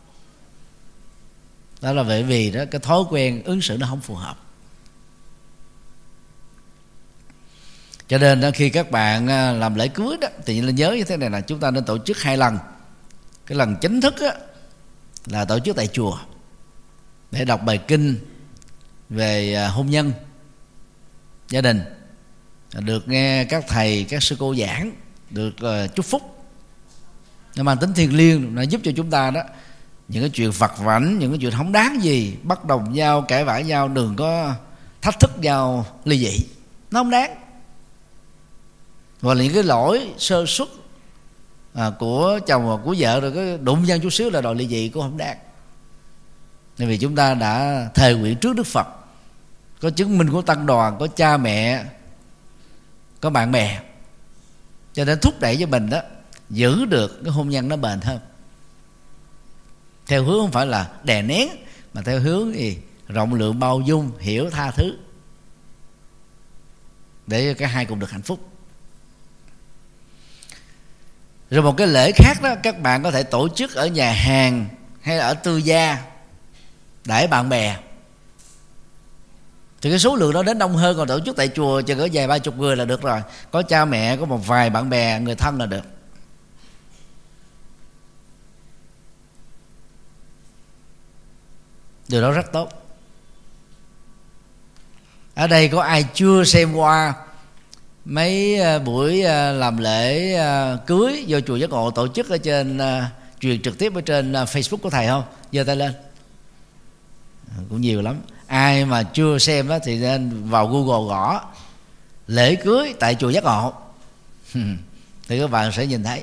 [1.80, 4.47] Đó là bởi vì đó cái thói quen ứng xử nó không phù hợp.
[8.08, 11.04] Cho nên đó, khi các bạn à, làm lễ cưới đó thì nên nhớ như
[11.04, 12.58] thế này là chúng ta nên tổ chức hai lần.
[13.46, 14.30] Cái lần chính thức đó,
[15.26, 16.18] là tổ chức tại chùa
[17.30, 18.18] để đọc bài kinh
[19.10, 20.12] về à, hôn nhân
[21.48, 21.80] gia đình.
[22.80, 24.92] Được nghe các thầy các sư cô giảng
[25.30, 26.22] được uh, chúc phúc.
[27.56, 29.42] Nó mang tính thiêng liêng nó giúp cho chúng ta đó
[30.08, 33.44] những cái chuyện vặt vảnh những cái chuyện không đáng gì bắt đồng nhau cãi
[33.44, 34.54] vã nhau đừng có
[35.02, 36.46] thách thức nhau ly dị.
[36.90, 37.47] Nó không đáng
[39.20, 40.68] và những cái lỗi sơ xuất
[41.74, 44.68] à, của chồng và của vợ rồi cái đụng nhau chút xíu là đòi ly
[44.68, 45.38] dị cũng không đạt
[46.78, 48.86] nên vì chúng ta đã thề nguyện trước đức phật
[49.80, 51.84] có chứng minh của tăng đoàn có cha mẹ
[53.20, 53.80] có bạn bè.
[54.92, 56.00] Cho nên thúc đẩy cho mình đó
[56.50, 58.18] giữ được cái hôn nhân nó bền hơn.
[60.06, 61.48] Theo hướng không phải là đè nén
[61.94, 62.78] mà theo hướng gì?
[63.08, 64.98] Rộng lượng bao dung hiểu tha thứ.
[67.26, 68.47] Để cho cả hai cùng được hạnh phúc
[71.50, 74.68] rồi một cái lễ khác đó, các bạn có thể tổ chức ở nhà hàng
[75.00, 75.98] hay là ở tư gia
[77.04, 77.76] để bạn bè.
[79.80, 82.08] Thì cái số lượng đó đến đông hơn, còn tổ chức tại chùa chừng có
[82.12, 83.20] vài ba chục người là được rồi.
[83.50, 85.84] Có cha mẹ, có một vài bạn bè, người thân là được.
[92.08, 92.68] Điều đó rất tốt.
[95.34, 97.14] Ở đây có ai chưa xem qua
[98.08, 102.38] mấy ờ, buổi ờ, làm lễ ờ, cưới do chùa giác ngộ tổ chức ở
[102.38, 102.78] trên
[103.40, 105.24] truyền trực tiếp ở trên facebook của thầy không?
[105.52, 105.92] Giơ tay lên.
[107.68, 108.20] Cũng nhiều lắm.
[108.46, 111.44] Ai mà chưa xem đó thì nên vào google gõ
[112.26, 113.72] lễ cưới tại chùa giác ngộ.
[115.28, 116.22] Thì các bạn sẽ nhìn thấy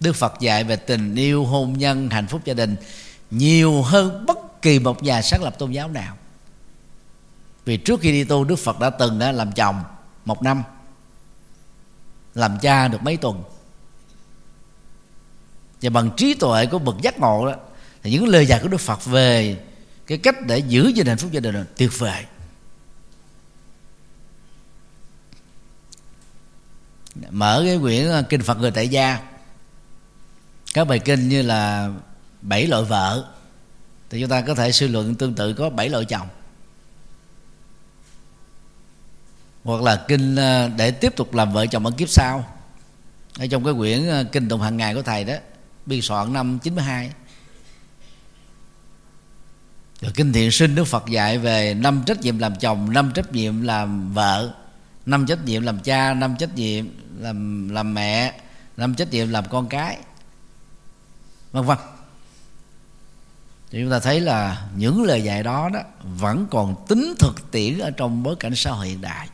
[0.00, 2.76] đức phật dạy về tình yêu, hôn nhân, hạnh phúc gia đình
[3.30, 6.16] nhiều hơn bất kỳ một nhà sáng lập tôn giáo nào.
[7.64, 9.82] Vì trước khi đi tu, đức phật đã từng làm chồng
[10.24, 10.62] một năm
[12.36, 13.42] làm cha được mấy tuần.
[15.82, 17.54] Và bằng trí tuệ của bậc giác ngộ đó,
[18.02, 19.58] thì những lời dạy của đức phật về
[20.06, 22.24] cái cách để giữ gìn hạnh phúc gia đình là tuyệt vời.
[27.30, 29.20] Mở cái quyển kinh phật người tại gia.
[30.74, 31.90] Các bài kinh như là
[32.42, 33.28] bảy loại vợ.
[34.10, 36.28] Thì chúng ta có thể suy luận tương tự có bảy loại chồng.
[39.66, 42.44] Hoặc là kinh ờ, để tiếp tục làm vợ chồng ở kiếp sau.
[43.38, 45.34] Ở trong cái quyển ờ, kinh tụng hàng ngày của thầy đó,
[45.86, 47.10] biên soạn năm 92
[50.00, 53.32] rồi kinh thiện sinh đức phật dạy về năm trách nhiệm làm chồng, năm trách
[53.32, 54.54] nhiệm làm vợ,
[55.06, 56.86] năm trách nhiệm làm cha, năm trách nhiệm
[57.18, 58.40] làm làm mẹ,
[58.76, 59.98] năm trách nhiệm làm con cái,
[61.52, 61.78] vân vân.
[63.70, 67.78] Thì chúng ta thấy là những lời dạy đó đó vẫn còn tính thực tiễn
[67.78, 69.28] ở trong bối cảnh xã hội hiện đại.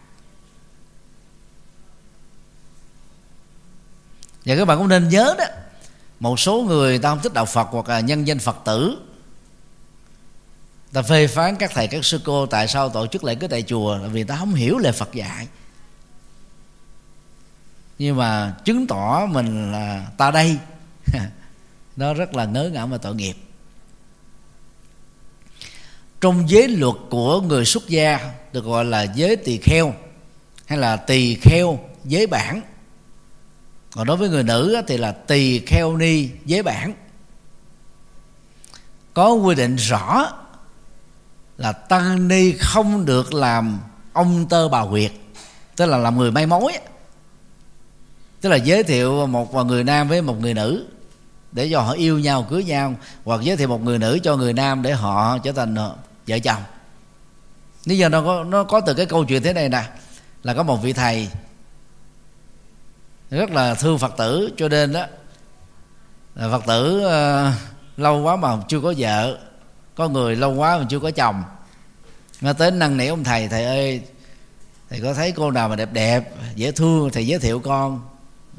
[4.45, 5.45] Và các bạn cũng nên nhớ đó,
[6.21, 8.99] một số người ta không thích đạo phật hoặc là nhân danh phật tử.
[10.93, 13.63] Ta phê phán các thầy, các sư cô tại sao tổ chức lễ cưới tại
[13.63, 13.99] chùa?
[13.99, 15.49] Là vì ta không hiểu lời phật dạy.
[17.99, 20.57] Nhưng mà chứng tỏ mình là ta đây.
[21.97, 23.37] Nó rất là ngớ ngẩn và tội nghiệp.
[26.21, 29.95] Trong giới luật của người xuất gia được gọi là giới tỳ kheo
[30.67, 32.61] hay là tỳ kheo, giới bản
[33.95, 36.95] còn đối với người nữ thì là tỳ kheo ni giới bản
[39.15, 40.33] có quy định rõ
[41.59, 43.81] là tăng ni không được làm
[44.13, 45.13] ông tơ bà huyệt
[45.77, 46.73] tức là làm người may mối
[48.41, 50.87] tức là giới thiệu một người nam với một người nữ
[51.53, 54.53] để cho họ yêu nhau, cưới nhau, hoặc giới thiệu một người nữ cho người
[54.53, 56.63] nam để họ trở thành ờ, vợ chồng.
[57.85, 59.85] Lý do nó có nó có từ cái câu chuyện thế này nè,
[60.43, 61.29] là có một vị thầy
[63.33, 65.07] rất là thương phật tử cho nên đó
[66.35, 67.55] là phật tử uh,
[67.99, 69.39] lâu quá mà chưa có vợ
[69.95, 71.43] có người lâu quá mà chưa có chồng.
[72.41, 74.03] Nó tới năn nỉ ông thầy thầy ơi
[74.91, 78.01] thầy có thấy cô nào mà đẹp đẹp dễ thương thầy giới thiệu con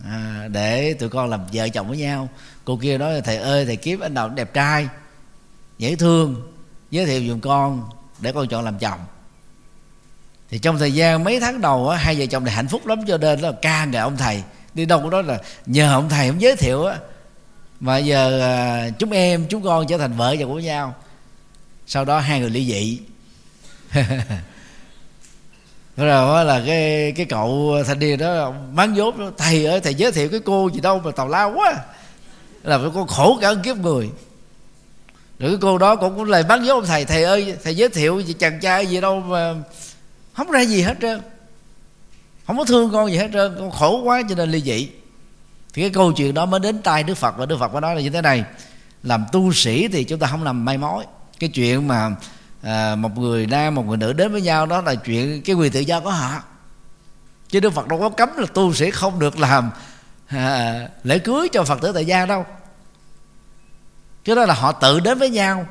[0.05, 2.29] à, để tụi con làm vợ chồng với nhau.
[2.65, 4.87] Cô kia nói thầy ơi thầy kiếm anh nào đẹp trai
[5.77, 6.51] dễ thương
[6.91, 8.99] giới thiệu dùm con để con chọn làm chồng.
[10.49, 12.99] Thì trong thời gian mấy tháng đầu á, hai vợ chồng này hạnh phúc lắm
[13.07, 14.43] cho nên là ca ngợi ông thầy
[14.73, 16.97] đi đâu cũng nói là nhờ ông thầy ông giới thiệu á.
[17.79, 20.95] Mà giờ à, chúng em chúng con trở thành vợ chồng của nhau.
[21.87, 22.99] Sau đó hai người ly dị.
[25.97, 30.11] Rồi là cái cái cậu thanh niên đó bán dốt, đó, thầy ơi thầy giới
[30.11, 31.75] thiệu cái cô gì đâu mà tào lao quá.
[32.63, 34.09] Là cái con khổ cả kiếp người.
[35.39, 37.89] Rồi cái cô đó cũng cũng lời bán dốt ông thầy thầy ơi thầy giới
[37.89, 39.53] thiệu gì chàng trai gì đâu mà
[40.33, 41.21] không ra gì hết trơn
[42.47, 44.89] không có thương con gì hết trơn con khổ quá cho nên ly dị.
[45.73, 47.95] Thì cái câu chuyện đó mới đến tai đức phật và đức phật mới nói
[47.95, 48.43] là như thế này.
[49.03, 51.05] Làm tu sĩ thì chúng ta không làm may mối.
[51.39, 52.15] Cái chuyện mà
[52.61, 55.71] à, một người nam một người nữ đến với nhau đó là chuyện cái quyền
[55.71, 56.43] tự do của họ.
[57.49, 59.71] Chứ đức phật đâu có cấm là tu sĩ không được làm
[60.27, 62.45] à, lễ cưới cho phật tử tại gia đâu.
[64.23, 65.67] Cái đó là họ tự đến với nhau.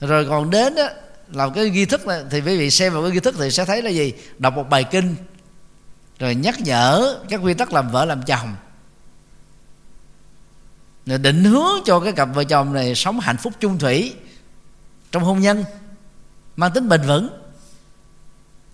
[0.00, 0.88] Rồi còn đến đó,
[1.32, 3.64] làm cái nghi thức này, thì quý vị xem vào cái nghi thức thì sẽ
[3.64, 4.12] thấy là gì?
[4.38, 5.14] Đọc một bài kinh
[6.18, 8.56] rồi nhắc nhở các quy tắc làm vợ làm chồng.
[11.06, 14.14] Rồi định hướng cho cái cặp vợ chồng này sống hạnh phúc chung thủy
[15.12, 15.64] trong hôn nhân
[16.56, 17.28] mang tính bền vững.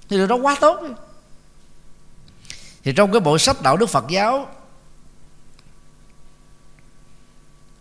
[0.09, 0.81] Thì điều đó quá tốt.
[2.85, 4.47] Thì trong cái bộ sách đạo đức Phật giáo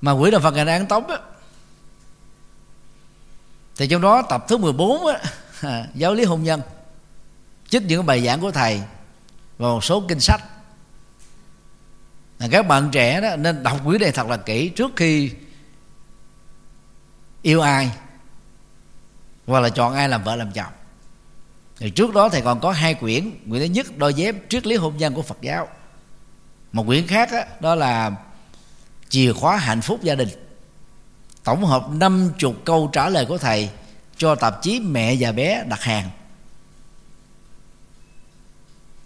[0.01, 1.17] mà quỹ đạo Phật ngày đang tống á
[3.77, 5.19] thì trong đó tập thứ 14 á
[5.95, 6.61] giáo lý hôn nhân.
[7.69, 8.81] Trích những bài giảng của thầy
[9.57, 10.43] và một số kinh sách.
[12.51, 15.31] Các bạn trẻ đó nên đọc quyển này thật là kỹ trước khi
[17.41, 17.91] yêu ai
[19.47, 20.71] hoặc là chọn ai làm vợ làm chồng.
[21.77, 23.31] Thì trước đó thầy còn có hai quyển.
[23.49, 25.67] Quyển thứ nhất đôi dép triết lý hôn nhân của phật giáo.
[26.71, 28.11] Một quyển khác đó, đó là
[29.09, 30.46] chìa khóa hạnh phúc gia đình
[31.47, 33.69] tổng hợp năm chục câu trả lời của thầy
[34.17, 36.09] cho tạp chí mẹ và bé đặt hàng.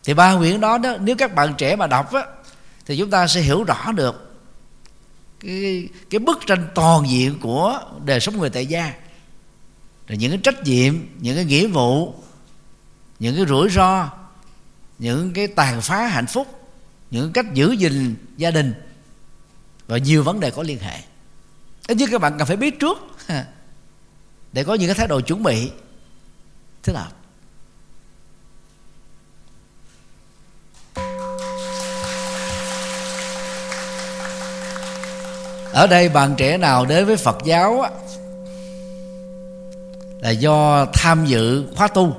[0.04, 2.22] Thì ba quyển đó, đó nếu các bạn trẻ mà đọc á,
[2.86, 4.38] thì chúng ta sẽ hiểu rõ được
[5.40, 8.94] cái, cái bức tranh toàn diện của đời sống người tại gia.
[10.08, 12.14] Rồi những cái trách nhiệm những cái nghĩa vụ
[13.20, 14.10] những cái rủi ro
[15.00, 16.48] những cái tàn phá hạnh phúc
[17.12, 18.74] những cách giữ gìn gia đình
[19.88, 20.98] và nhiều vấn đề có liên hệ
[21.88, 22.98] ít nhất các bạn cần phải biết trước.
[24.54, 25.72] Để có những cái thái độ chuẩn bị.
[26.84, 27.08] Thế nào?
[35.74, 37.86] Ở đây bạn trẻ nào đến với phật giáo
[40.22, 42.16] là do tham dự khóa tu,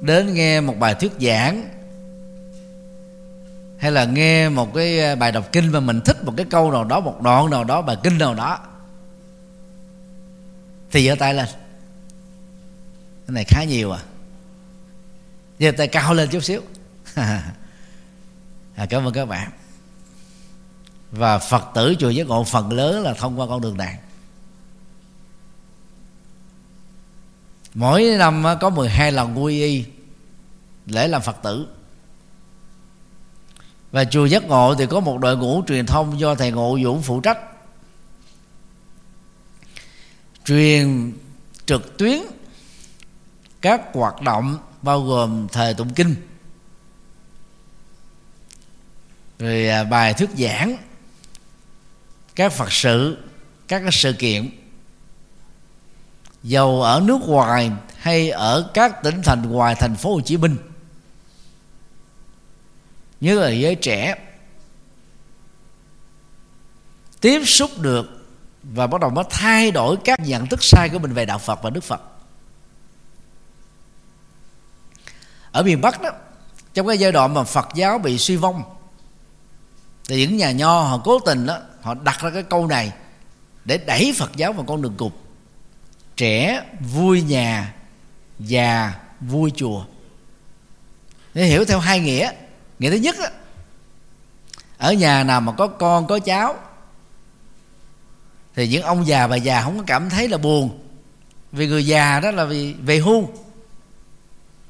[0.00, 1.68] đến nghe một bài thuyết giảng,
[3.78, 6.72] hay là nghe một cái à, bài đọc kinh mà mình thích một cái câu
[6.72, 8.58] nào đó, một đoạn nào đó, bài kinh nào đó
[10.90, 11.46] thì giơ tay lên.
[13.26, 14.00] Cái này khá nhiều à.
[15.58, 16.62] Giơ tay cao lên chút xíu.
[18.74, 19.50] À, cảm ơn các bạn.
[21.10, 23.98] Và phật tử chùa giác ngộ phần lớn là thông qua con đường này.
[27.74, 29.84] Mỗi năm có 12 lần quy y
[30.86, 31.68] lễ làm phật tử.
[33.90, 37.02] Và chùa giác ngộ thì có một đội ngũ truyền thông do thầy ngộ dũng
[37.02, 37.38] phụ trách
[40.48, 41.12] truyền
[41.66, 42.22] trực tuyến
[43.60, 46.14] các hoạt động bao gồm thời tụng kinh,
[49.38, 50.76] rồi à, bài thuyết giảng,
[52.34, 53.18] các phật sự,
[53.68, 54.50] các cái sự kiện,
[56.42, 60.56] dầu ở nước ngoài hay ở các tỉnh thành ngoài thành phố Hồ Chí Minh.
[63.20, 64.14] Như là giới trẻ,
[67.20, 68.17] tiếp xúc được
[68.62, 71.62] và bắt đầu mới thay đổi các nhận thức sai của mình về đạo Phật
[71.62, 72.00] và Đức Phật.
[75.52, 76.10] Ở miền Bắc đó
[76.74, 78.62] trong cái giai đoạn mà Phật giáo bị suy vong
[80.08, 82.92] thì những nhà nho họ cố tình đó họ đặt ra cái câu này
[83.64, 85.12] để đẩy Phật giáo vào con đường cụt.
[86.16, 87.74] Trẻ vui nhà
[88.38, 89.84] già vui chùa.
[91.34, 92.32] Để hiểu theo hai nghĩa.
[92.78, 93.26] Nghĩa thứ nhất đó,
[94.78, 96.56] ở nhà nào mà có con có cháu
[98.58, 100.70] thì những ông già bà già không có cảm thấy là buồn.
[101.52, 103.28] Vì người già đó là vì về hưu.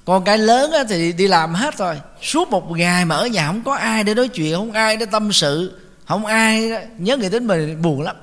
[0.05, 2.01] Con cái lớn thì đi làm hết rồi.
[2.23, 5.07] Suốt một ngày mà ở nhà không có ai để nói chuyện, không ai để
[5.07, 8.17] tâm sự, không ai nhớ người đến mình buồn lắm.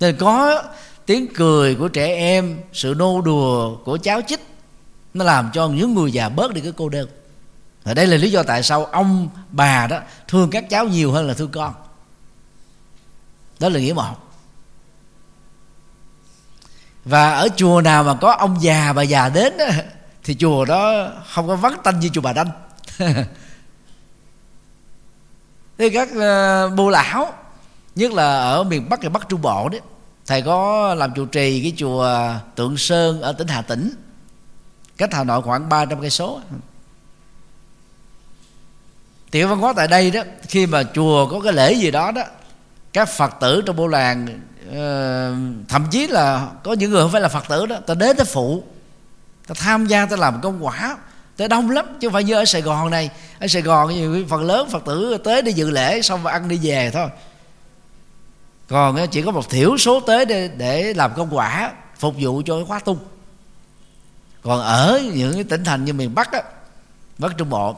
[0.00, 0.62] Nên có
[1.06, 4.40] tiếng cười của trẻ em, sự nô đùa của cháu chích,
[5.14, 7.08] nó làm cho những người già bớt đi cái cô đơn.
[7.84, 11.28] Và đây là lý do tại sao ông bà đó thương các cháu nhiều hơn
[11.28, 11.74] là thương con
[13.60, 14.28] đó là nghĩa một
[17.08, 19.52] và ở chùa nào mà có ông già, bà già đến
[20.24, 22.50] thì chùa đó không có vắng tanh như chùa bà đanh.
[25.78, 27.32] Thế các ờ, bô lão,
[27.94, 29.80] nhất là ở miền bắc và bắc trung bộ đấy,
[30.26, 32.08] thầy có làm trụ trì cái chùa
[32.54, 33.90] tượng sơn ở tỉnh hà tĩnh,
[34.96, 36.40] cách hà nội khoảng 300 cây số.
[39.30, 42.22] Tiểu văn hóa tại đây đó, khi mà chùa có cái lễ gì đó đó
[42.92, 44.40] các phật tử trong bộ làng
[44.72, 45.34] ờ,
[45.68, 48.26] thậm chí là có những người không phải là phật tử đó ta đến tới
[48.26, 48.62] phụ
[49.48, 50.96] ta tham gia ta làm công quả.
[51.36, 53.10] Tới đông lắm chứ không phải như ở sài gòn này.
[53.40, 56.48] Ở sài gòn nhiều phần lớn phật tử tới đi dự lễ xong và ăn
[56.48, 57.08] đi về thôi.
[58.68, 62.42] Còn ờ, chỉ có một thiểu số tới để, để làm công quả phục vụ
[62.46, 62.98] cho cái khóa tu.
[64.42, 66.42] còn ở những cái tỉnh thành như miền bắc á
[67.18, 67.76] bắc trung bộ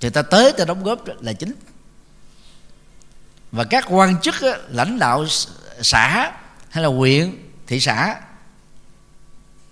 [0.00, 1.52] thì ta tới ta đóng góp là chính
[3.52, 5.24] và các quan chức á, lãnh đạo
[5.82, 6.32] xã
[6.68, 8.20] hay là huyện thị xã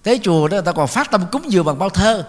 [0.03, 2.27] tế chùa đó ta còn phát tâm cúng dường bằng bao thơ.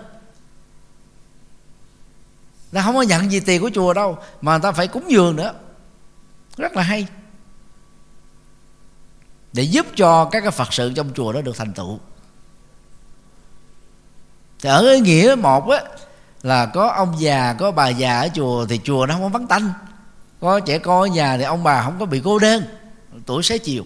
[2.72, 5.36] Ta không có nhận gì tiền của chùa đâu mà người ta phải cúng dường
[5.36, 5.54] nữa.
[6.58, 7.08] Rất là hay.
[9.54, 12.00] Để giúp cho các cái phật sự trong chùa đó được thành tựu.
[14.60, 15.82] Thì ở cái nghĩa một á
[16.44, 19.48] là có ông già có bà già ở chùa thì chùa nó không có vắng
[19.48, 19.74] tanh
[20.40, 22.64] có trẻ con ở nhà thì ông bà không có bị cô đơn.
[23.26, 23.86] Tuổi xế chiều.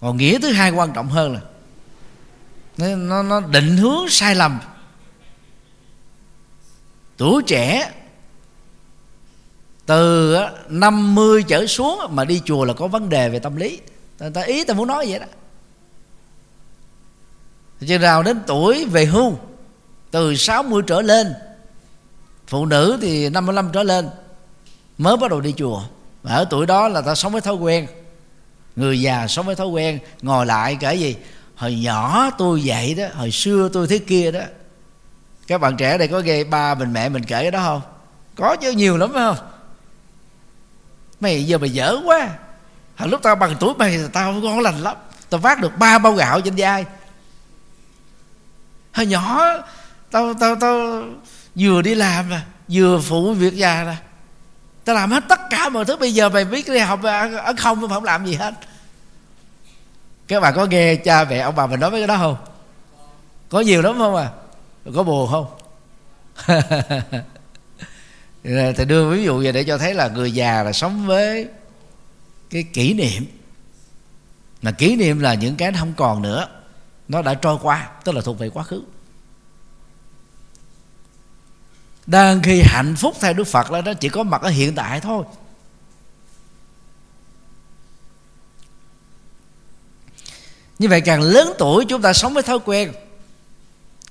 [0.00, 1.40] Còn nghĩa thứ hai quan trọng hơn là
[2.96, 4.60] nó, nó định hướng sai lầm.
[7.16, 7.92] Tuổi trẻ
[9.86, 10.36] từ
[10.68, 13.80] 50 trở xuống mà đi chùa là có vấn đề về tâm lý.
[14.18, 15.26] Ta, ta ý ta muốn nói vậy đó.
[17.86, 19.38] Chừng nào đến tuổi về hưu
[20.10, 21.34] từ 60 trở lên
[22.46, 24.08] phụ nữ thì 55 trở lên
[24.98, 25.82] mới bắt đầu đi chùa.
[26.22, 27.86] Và ở tuổi đó là ta sống với thói quen.
[28.76, 31.16] Người già sống với thói quen, ngồi lại kể gì?
[31.56, 34.40] Hồi nhỏ tôi vậy đó, hồi xưa tôi thế kia đó.
[35.46, 37.80] Các bạn trẻ đây có nghe ba mình mẹ mình kể cái đó không?
[38.36, 39.46] Có chứ, nhiều lắm phải không?
[41.20, 42.28] Mày giờ mày dở quá.
[42.96, 44.96] Hồi lúc tao bằng tuổi mày tao ngon lành lắm.
[45.30, 46.84] Tao vác được ba bao gạo trên vai.
[48.92, 49.44] Hồi nhỏ
[50.10, 51.02] tao tao tao
[51.54, 53.96] vừa đi làm mà vừa phụ việc già nè
[54.84, 55.96] ta làm hết tất cả mọi thứ.
[55.96, 58.54] Bây giờ mày biết đi, học ở không mà không làm gì hết.
[60.28, 62.36] Các bạn có nghe cha mẹ, ông bà mình nói với cái đó không?
[63.48, 64.28] Có nhiều lắm không à?
[64.94, 65.46] Có buồn không?
[68.44, 71.46] Thì đưa ví dụ về để cho thấy là người già là sống với
[72.50, 73.26] cái kỷ niệm.
[74.62, 76.48] Mà kỷ niệm là những cái không còn nữa.
[77.08, 78.82] Nó đã trôi qua, tức là thuộc về quá khứ.
[82.12, 85.00] Đang khi hạnh phúc theo đức phật là nó chỉ có mặt ở hiện tại
[85.00, 85.24] thôi.
[90.78, 92.92] Như vậy càng lớn tuổi chúng ta sống với thói quen.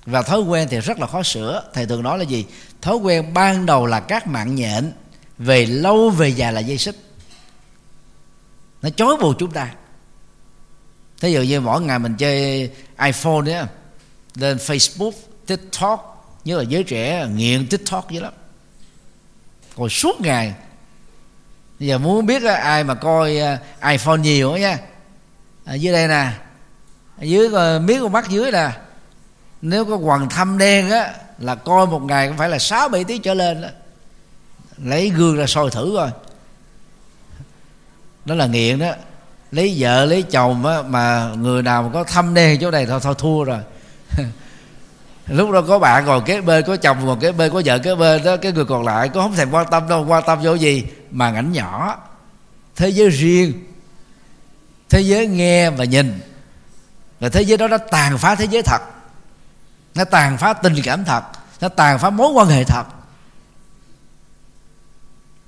[0.06, 1.70] Và thói quen thì rất là khó sửa.
[1.74, 2.46] Thầy thường nói là gì?
[2.80, 4.92] Thói quen ban đầu là các mạng nhện,
[5.38, 6.96] về lâu về dài là dây xích.
[8.82, 9.74] Nó chối buộc chúng ta.
[11.20, 12.70] Thí dụ như mỗi ngày mình chơi
[13.04, 13.66] iphone á
[14.34, 15.12] lên facebook,
[15.46, 16.11] tiktok
[16.44, 18.32] như là giới trẻ nghiện tiktok dữ lắm.
[19.76, 20.54] Còn suốt ngày.
[21.78, 23.58] Bây giờ muốn biết à, ai mà coi à,
[23.90, 24.78] iphone nhiều nha.
[25.64, 26.32] Ở dưới đây nè.
[27.20, 28.70] Ở dưới à, miếng con mắt dưới nè.
[29.62, 33.04] Nếu có quần thâm đen á là coi một ngày cũng phải là sáu bảy
[33.04, 33.68] tiếng trở lên đó.
[34.78, 36.10] Lấy gương ra soi thử rồi
[38.24, 38.92] đó là nghiện đó.
[39.52, 43.00] Lấy vợ lấy chồng á, mà người nào mà có thâm đen chỗ này thôi
[43.02, 43.60] thôi thua rồi.
[45.26, 47.94] lúc đó có bạn ngồi kế bên, có chồng ngồi kế bên, có vợ kế
[47.94, 50.06] bên đó, cái người còn lại có không thèm quan tâm đâu.
[50.08, 50.84] Quan tâm vô gì?
[51.10, 51.98] Màn ảnh nhỏ.
[52.76, 53.52] Thế giới riêng.
[54.88, 56.20] Thế giới nghe và nhìn.
[57.20, 58.82] Và thế giới đó nó tàn phá thế giới thật.
[59.94, 61.22] Nó tàn phá tình cảm thật.
[61.60, 62.84] Nó tàn phá mối quan hệ thật.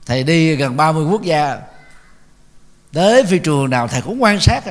[0.06, 1.58] Thầy đi gần 30 quốc gia.
[2.92, 4.64] Tới phi trường nào thầy cũng quan sát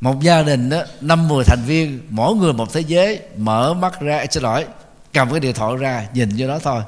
[0.00, 4.00] một gia đình đó, năm mười thành viên, mỗi người một thế giới, mở mắt
[4.00, 4.64] ra xin lỗi,
[5.12, 6.82] cầm cái điện thoại ra, nhìn vô đó thôi.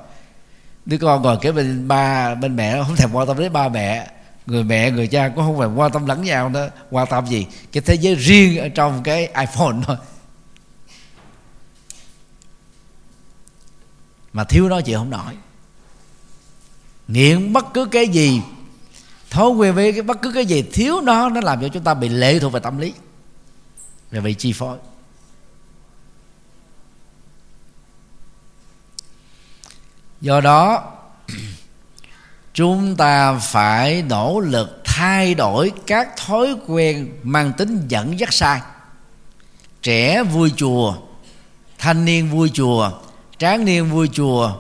[0.84, 4.10] Đứa con ngồi kế bên ba, bên mẹ, không thèm quan tâm đến ba mẹ.
[4.46, 6.70] Người mẹ, người cha cũng không phải quan tâm lẫn nhau nữa.
[6.90, 7.46] Quan tâm gì?
[7.72, 9.96] Cái thế giới riêng ở trong cái iphone thôi.
[14.32, 15.34] Mà thiếu nó chị không nổi
[17.08, 18.42] nghiện bất cứ cái gì
[19.30, 21.94] thói quen với cái bất cứ cái gì thiếu nó nó làm cho chúng ta
[21.94, 22.94] bị lệ thuộc về tâm lý
[24.10, 24.78] và bị chi phối.
[30.20, 30.92] Do đó,
[32.54, 38.60] chúng ta phải nỗ lực thay đổi các thói quen mang tính dẫn dắt sai.
[39.82, 40.94] Trẻ vui chùa,
[41.78, 42.90] thanh niên vui chùa,
[43.38, 44.52] tráng niên vui chùa,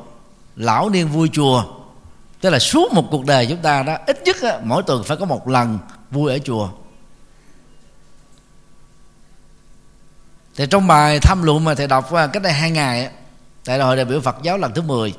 [0.56, 1.77] lão niên vui chùa
[2.40, 5.24] tức là suốt một cuộc đời chúng ta đó, ít nhất mỗi tuần phải có
[5.24, 5.78] một lần
[6.10, 6.68] vui ở chùa.
[10.56, 13.10] Thì trong bài tham luận mà thầy đọc cách đây hai ngày
[13.64, 15.14] tại hội đại biểu Phật giáo lần thứ 10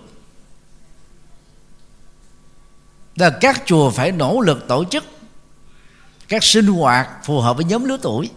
[3.16, 5.04] là các chùa phải nỗ lực tổ chức
[6.28, 8.30] các sinh hoạt phù hợp với nhóm lứa tuổi.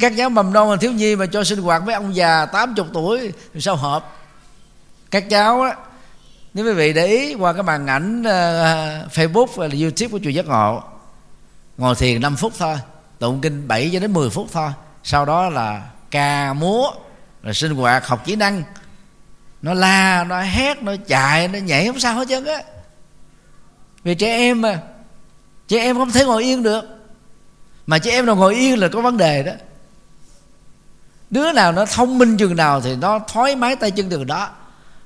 [0.00, 3.32] Các giáo mầm non thiếu nhi mà cho sinh hoạt với ông già 80 tuổi
[3.54, 4.12] thì sao hợp?
[5.10, 5.76] Các cháu á
[6.54, 10.30] nếu quý vị để ý qua cái màn ảnh uh, Facebook và YouTube của chùa
[10.30, 10.82] Giác Ngộ
[11.78, 12.76] ngồi thiền 5 phút thôi
[13.18, 14.70] tụng kinh 7 cho đến 10 phút thôi.
[15.04, 16.90] Sau đó là ca múa
[17.42, 18.62] rồi sinh hoạt học kỹ năng.
[19.62, 22.62] Nó la nó hét nó chạy nó nhảy không sao hết trơn á.
[24.04, 24.80] Vì trẻ em mà
[25.68, 26.84] trẻ em không thể ngồi yên được.
[27.86, 29.52] Mà trẻ em nào ngồi yên là có vấn đề đó.
[31.30, 34.50] Đứa nào nó thông minh chừng nào thì nó thoái mái tay chân được đó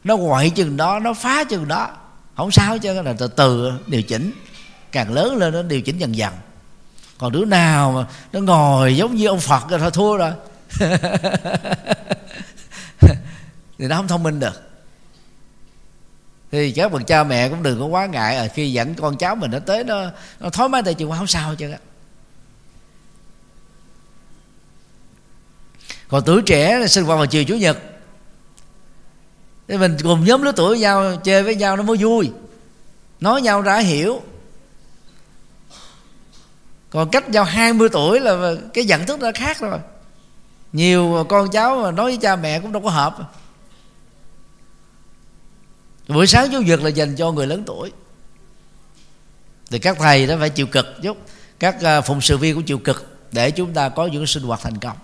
[0.07, 1.90] nó quậy chừng đó nó phá chừng đó.
[2.36, 4.32] Không sao chứ là từ từ điều chỉnh.
[4.92, 6.32] Càng lớn lên nó điều chỉnh dần dần.
[7.18, 10.32] Còn đứa nào mà nó ngồi giống như ông phật rồi thôi thua rồi.
[13.78, 14.62] Thì nó không thông minh được.
[16.50, 18.36] Thì các bậc cha mẹ cũng đừng có quá ngại.
[18.36, 20.04] À, khi dẫn con cháu mình nó tới nó,
[20.40, 21.74] nó thoải mái tay chân không sao chứ
[26.09, 27.78] còn tuổi trẻ sinh hoạt vào chiều chủ nhật
[29.68, 32.30] thì mình cùng nhóm lứa tuổi với nhau, chơi với nhau nó mới vui.
[33.20, 34.22] Nói nhau ra hiểu.
[36.90, 39.78] Còn cách nhau 20 tuổi là cái nhận thức nó khác rồi.
[40.72, 43.16] Nhiều con cháu mà nói với cha mẹ cũng đâu có hợp.
[46.08, 47.92] Buổi sáng chủ nhật là dành cho người lớn tuổi.
[49.70, 51.16] Thì các thầy đó phải chịu cực chút.
[51.58, 54.60] Các à, phụng sự viên cũng chịu cực để chúng ta có những sinh hoạt
[54.62, 54.96] thành công.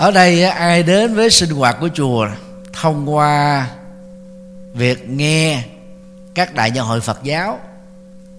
[0.00, 2.28] Ở đây ai đến với sinh hoạt của chùa,
[2.72, 3.68] thông qua
[4.74, 5.64] việc nghe
[6.34, 7.60] các đại nhân hội Phật giáo,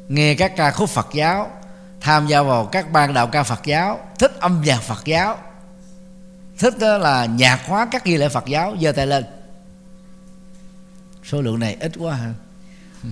[0.10, 1.52] nghe các ca khúc Phật giáo,
[2.00, 5.38] tham gia vào các ban đạo ca Phật giáo, thích âm nhạc Phật giáo,
[6.58, 9.26] thích, đó là nhạc hóa các nghi lễ Phật giáo, giơ tay lên.
[11.24, 12.34] Số lượng này ít quá ha.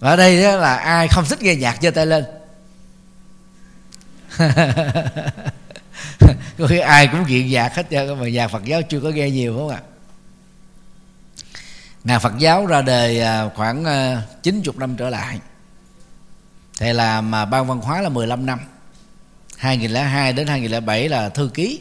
[0.00, 2.24] Ở đây đó là ai không thích nghe nhạc, giơ tay lên.
[6.58, 9.30] có khi ai cũng nghiện nhạc hết trơn mà nhà Phật giáo chưa có nghe
[9.30, 9.76] nhiều không ạ?
[9.76, 9.82] À?
[12.06, 15.40] Ngài Phật giáo ra đời à, khoảng à, 90 năm trở lại.
[16.78, 18.60] Thầy làm à, ban văn hóa là 15 năm.
[19.56, 21.80] 2002 đến 2007 là thư ký.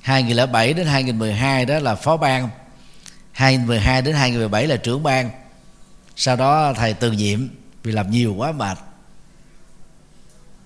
[0.00, 2.50] 2007 đến 2012 đó là phó ban.
[3.32, 5.30] 2012 đến 2017 là trưởng ban.
[6.16, 7.48] Sau đó thầy từ nhiệm
[7.82, 8.78] Vì làm nhiều quá mệt.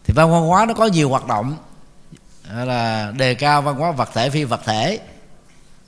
[0.04, 1.56] Thì văn hóa nó có nhiều hoạt động.
[2.52, 5.00] Là đề cao văn hóa vật thể phi vật thể,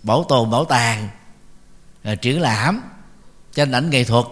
[0.02, 1.08] bảo tồn, bảo tàng
[2.02, 2.80] à, triển lãm,
[3.54, 4.24] tranh ảnh nghệ thuật.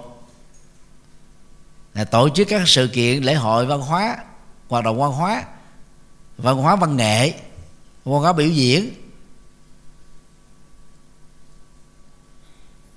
[1.95, 4.17] Là tổ chức các sự kiện, lễ hội văn hóa,
[4.69, 5.45] hoạt động văn hóa
[6.39, 7.33] văn hóa văn nghệ,
[8.05, 8.91] văn hóa biểu diễn.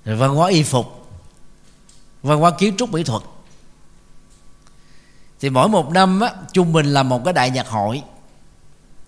[0.04, 1.08] Rồi văn hóa y phục,
[2.22, 3.22] văn hóa kiến trúc mỹ thuật
[5.40, 8.02] thì mỗi một năm á, trung bình là một cái đại nhạc hội.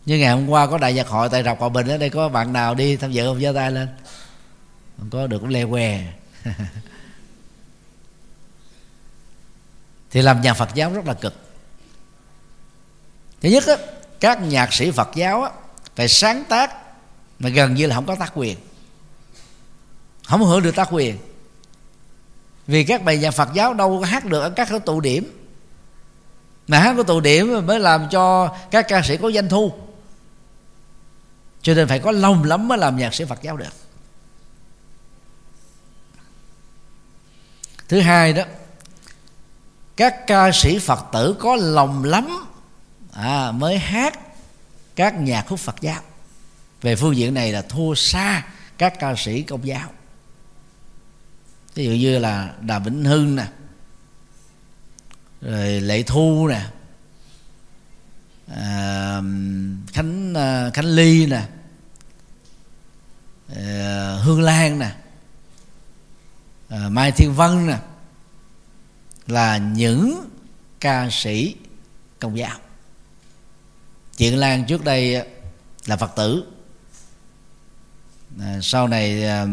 [0.06, 2.28] Như ngày hôm qua có đại nhạc hội tại rọc hòa bình ở đây có
[2.28, 3.40] bạn nào đi tham dự không?
[3.40, 3.88] Giơ tay lên.
[4.98, 6.12] Không có được cũng le que.
[10.10, 11.34] Thì làm nhà phật giáo rất là cực.
[13.40, 13.76] Thứ nhất á,
[14.20, 15.50] các nhạc sĩ phật giáo á,
[15.96, 16.76] phải sáng tác
[17.38, 18.58] mà gần như là không có tác quyền.
[20.24, 21.18] Không hưởng được tác quyền.
[22.66, 25.37] Vì các bài nhạc Phật giáo đâu có hát được ở các tụ điểm
[26.68, 29.72] mà hát của tụ điểm mới làm cho các ca sĩ có doanh thu.
[31.62, 33.72] Cho nên phải có lòng lắm mới làm nhạc sĩ Phật giáo được.
[37.88, 38.42] Thứ hai đó
[39.96, 42.46] các ca sĩ Phật tử có lòng lắm
[43.12, 44.18] à, mới hát
[44.96, 46.00] các nhạc khúc Phật giáo.
[46.82, 48.46] Về phương diện này là thua xa
[48.78, 49.88] các ca sĩ công giáo.
[51.74, 53.46] Ví dụ như là đà vĩnh hưng nè
[55.40, 56.66] rồi lệ thu nè.
[58.54, 59.20] À,
[59.92, 61.42] khánh à, khánh ly nè.
[63.56, 64.94] À, hương lan nè.
[66.68, 67.78] À, mai thiên vân nè.
[69.26, 70.30] Là những
[70.80, 71.54] ca sĩ
[72.18, 72.58] công giáo.
[74.16, 75.28] Chuyện lan trước đây
[75.86, 76.44] là phật tử.
[78.40, 79.46] À, sau này à,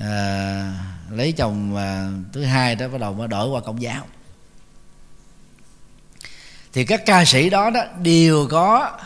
[0.00, 4.06] à, lấy chồng à, thứ hai đó bắt đầu mới đổi qua công giáo
[6.76, 8.98] thì các ca sĩ đó đó đều có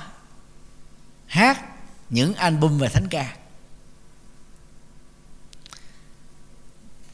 [1.26, 1.64] hát
[2.10, 3.32] những album về thánh ca.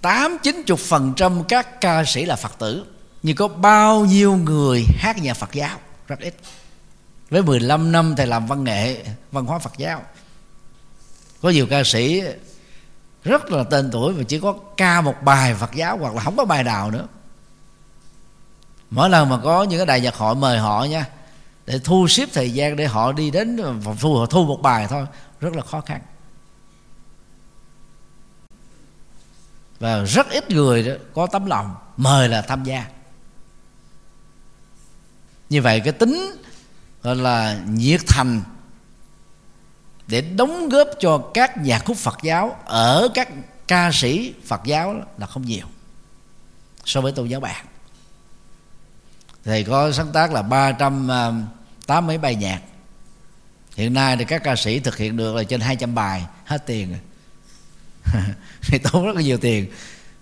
[0.01, 2.87] Tám chín chục phần trăm các ca sĩ là phật tử,
[3.23, 5.79] nhưng có bao nhiêu người hát nhà phật giáo?
[6.09, 6.35] Rất ít.
[7.31, 10.03] Với 15 năm thầy làm văn nghệ, văn hóa phật giáo,
[11.43, 12.23] có nhiều ca sĩ
[13.25, 16.37] rất là tên tuổi mà chỉ có ca một bài phật giáo hoặc là không
[16.37, 17.07] có bài nào nữa
[18.91, 21.09] mỗi lần mà có những cái đại nhạc hội mời họ nha,
[21.67, 24.87] để thu xếp thời gian để họ đi đến phòng thu, họ thu một bài
[24.91, 25.07] thôi,
[25.41, 26.01] rất là khó khăn.
[29.79, 32.87] Và rất ít người đó có tấm lòng mời là tham gia.
[35.49, 36.37] Như vậy cái tính,
[37.03, 38.43] gọi là, nhiệt thành
[40.07, 43.29] để đóng góp cho các nhà khúc Phật giáo ở các
[43.69, 45.67] ca sĩ Phật giáo là không nhiều
[46.85, 47.67] so với tôn giáo bạn
[49.47, 51.33] thầy có sáng tác là ba trăm à,
[51.87, 52.61] tám mấy bài nhạc.
[53.77, 56.89] Hiện nay thì các ca sĩ thực hiện được là trên 200 bài hết tiền
[56.91, 57.01] rồi.
[58.63, 59.67] Thì tốn rất là nhiều tiền.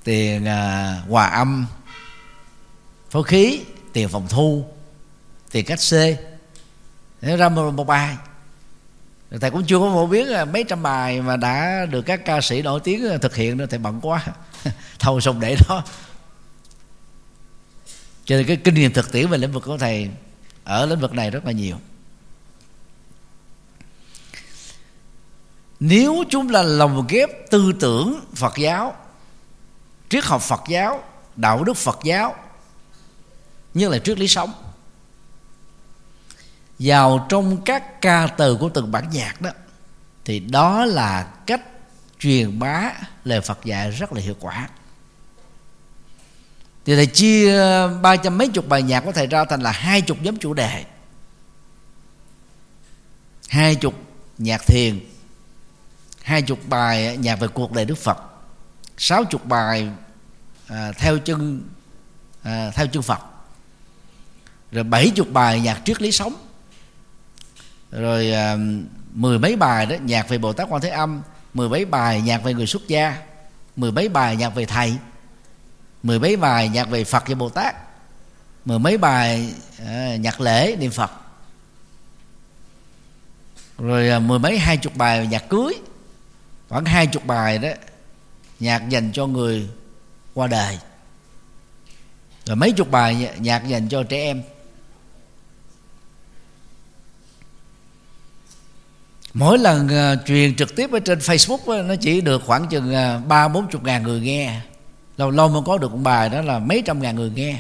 [0.05, 1.67] Tiền à, hòa âm
[3.11, 3.61] phối khí
[3.93, 4.65] tiền phòng thu
[5.51, 6.17] tiền cách xê
[7.21, 8.17] để ra một, một bài.
[9.41, 12.41] Thầy cũng chưa có phổ biến là mấy trăm bài mà đã được các ca
[12.41, 14.27] sĩ nổi tiếng thực hiện nữa thầy bận quá.
[14.99, 15.85] Thâu xong để đó
[18.25, 20.11] cho nên cái kinh nghiệm thực tiễn về lĩnh vực của thầy
[20.65, 21.77] ở lĩnh vực này rất là nhiều.
[25.81, 28.97] Nếu chúng là lồng ghép tư tưởng phật giáo,
[30.09, 31.05] triết học phật giáo,
[31.37, 32.35] đạo đức phật giáo
[33.75, 34.53] như là triết lý sống,
[36.79, 39.51] vào trong các ca từ của từng bản nhạc đó,
[40.25, 41.63] thì đó là cách
[42.19, 42.93] truyền bá
[43.25, 44.69] lời Phật dạy rất là hiệu quả
[46.85, 49.73] thì thầy chia ờ, ba trăm mấy chục bài nhạc của thầy ra thành là
[49.73, 50.85] hai chục nhóm chủ đề.
[53.49, 53.95] Hai chục
[54.39, 55.01] nhạc thiền
[56.23, 58.19] hai chục bài nhạc về cuộc đời Đức Phật
[58.99, 59.89] sáu chục bài
[60.69, 61.63] à, theo chân
[62.43, 63.21] à, theo chân Phật
[64.73, 66.35] rồi bảy chục bài nhạc triết lý sống
[67.91, 68.57] rồi à,
[69.13, 71.23] mười mấy bài đó nhạc về bồ tát quan thế âm
[71.55, 73.17] mười mấy bài nhạc về người xuất gia
[73.77, 74.97] mười mấy bài nhạc về thầy
[76.05, 77.77] mười mấy bài nhạc về phật và bồ tát.
[78.65, 79.55] Mười mấy bài
[79.87, 81.11] à, nhạc lễ niệm phật.
[83.79, 85.75] Rồi à, mười mấy hai chục bài nhạc cưới.
[86.69, 87.69] Khoảng hai chục bài đó
[88.61, 89.69] nhạc dành cho người
[90.35, 90.79] qua đời.
[92.45, 94.43] Rồi mấy chục bài nhạc dành cho trẻ em.
[99.35, 102.95] Mỗi lần uh, truyền trực tiếp ở trên Facebook đó, nó chỉ được khoảng chừng
[103.29, 104.61] ba bốn chục ngàn người nghe
[105.17, 107.59] lâu lâu mới có được một bài đó là mấy trăm ngàn người nghe.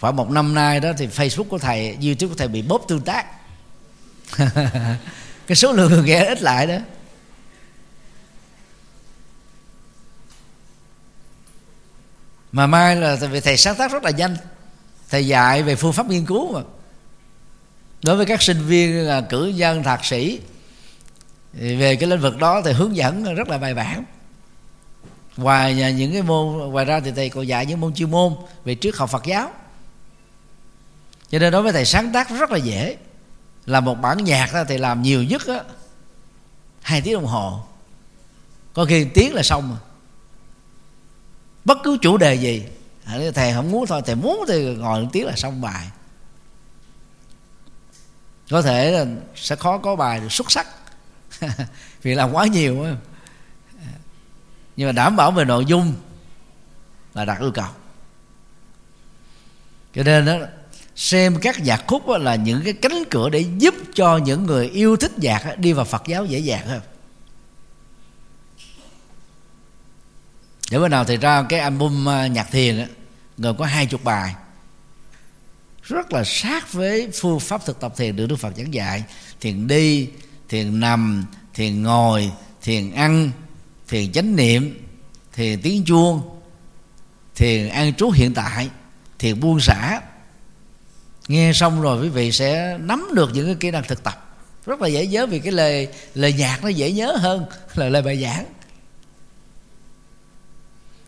[0.00, 3.00] Khoảng một năm nay đó thì Facebook của thầy, YouTube của thầy bị bóp tương
[3.00, 3.26] tác.
[5.46, 6.78] Cái số lượng người nghe ít lại đó.
[12.52, 14.36] Mà mai là vì thầy sáng tác rất là nhanh.
[15.08, 16.60] Thầy dạy về phương pháp nghiên cứu mà.
[18.02, 20.40] Đối với các sinh viên là cử nhân, thạc sĩ
[21.52, 24.04] về cái lĩnh vực đó thì hướng dẫn rất là bài bản
[25.38, 28.34] ngoài những cái môn, ngoài ra thì thầy còn dạy những môn chuyên môn
[28.64, 29.50] về trước học Phật giáo.
[31.30, 32.96] Cho nên đối với thầy sáng tác rất là dễ.
[33.66, 35.60] Là một bản nhạc đó thì làm nhiều nhất á,
[36.82, 37.60] hai tiếng đồng hồ.
[38.72, 39.68] Có khi tiếng là xong.
[39.68, 39.78] Rồi
[41.64, 42.64] bất cứ chủ đề gì
[43.04, 45.90] à, thầy không muốn thôi, thầy muốn thì ngồi một tiếng là xong bài.
[48.50, 50.66] Có thể là sẽ khó có bài được xuất sắc.
[52.02, 52.96] Vì làm quá nhiều á
[54.78, 55.94] nhưng mà đảm bảo về nội dung
[57.14, 57.66] là đạt yêu cầu.
[59.94, 60.38] Cho nên đó
[60.96, 64.96] xem các nhạc khúc là những cái cánh cửa để giúp cho những người yêu
[64.96, 66.80] thích nhạc đi vào Phật giáo dễ dàng hơn.
[70.70, 72.84] Để bữa nào thì ra cái album à, nhạc thiền đó,
[73.38, 74.34] gồm có hai chục bài.
[75.82, 79.04] Rất là sát với phương pháp thực tập thiền được Đức Phật giảng dạy.
[79.40, 80.08] Thiền đi
[80.48, 81.24] thiền nằm
[81.54, 83.30] thiền ngồi thiền ăn
[83.88, 84.88] thiền chánh niệm
[85.32, 86.40] thiền tiếng chuông
[87.34, 88.70] thiền an trú hiện tại
[89.18, 90.00] thiền buông xả.
[91.28, 94.36] Nghe xong rồi quý vị sẽ nắm được những cái kỹ năng thực tập.
[94.66, 98.02] Rất là dễ nhớ vì cái lời lời nhạc nó dễ nhớ hơn là lời
[98.02, 98.44] bài giảng.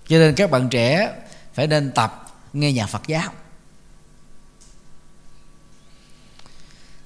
[0.09, 1.13] Cho nên các bạn trẻ
[1.55, 3.33] phải nên tập nghe nhạc Phật giáo.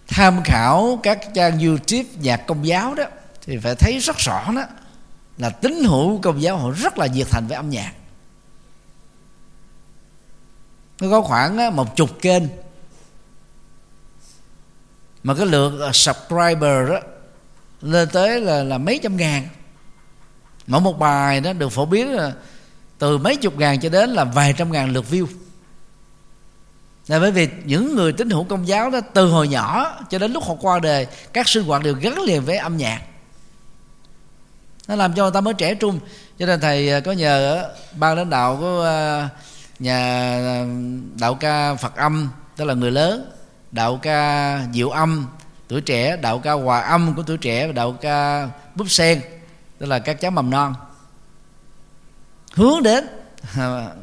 [0.08, 3.04] Tham khảo các trang YouTube nhạc công giáo đó
[3.46, 4.64] thì phải thấy rất rõ đó
[5.38, 7.92] là tín hữu công giáo họ rất là nhiệt thành với âm nhạc.
[11.00, 12.42] Nó có khoảng một chục kênh.
[15.22, 17.00] Mà cái lượng à, subscriber đó,
[17.82, 19.48] lên tới là là mấy trăm ngàn.
[20.66, 22.32] Mỗi một bài đó được phổ biến là
[22.98, 25.26] từ mấy chục ngàn cho đến là vài trăm ngàn lượt view.
[27.06, 30.32] Là bởi vì những người tín hữu công giáo đó từ hồi nhỏ cho đến
[30.32, 33.02] lúc họ qua đời, các sinh hoạt đều gắn liền với âm nhạc
[34.88, 36.00] nó làm cho người ta mới trẻ trung.
[36.38, 37.64] Cho nên thầy à, có nhờ
[37.96, 39.28] ban lãnh đạo của à,
[39.78, 39.98] nhà
[40.36, 40.64] à,
[41.20, 43.32] đạo ca Phật âm tức là người lớn,
[43.72, 45.26] đạo ca diệu âm,
[45.68, 49.20] tuổi trẻ, đạo ca hòa âm của tuổi trẻ và đạo ca búp sen
[49.78, 50.74] tức là các cháu mầm non.
[52.54, 53.06] Hướng đến,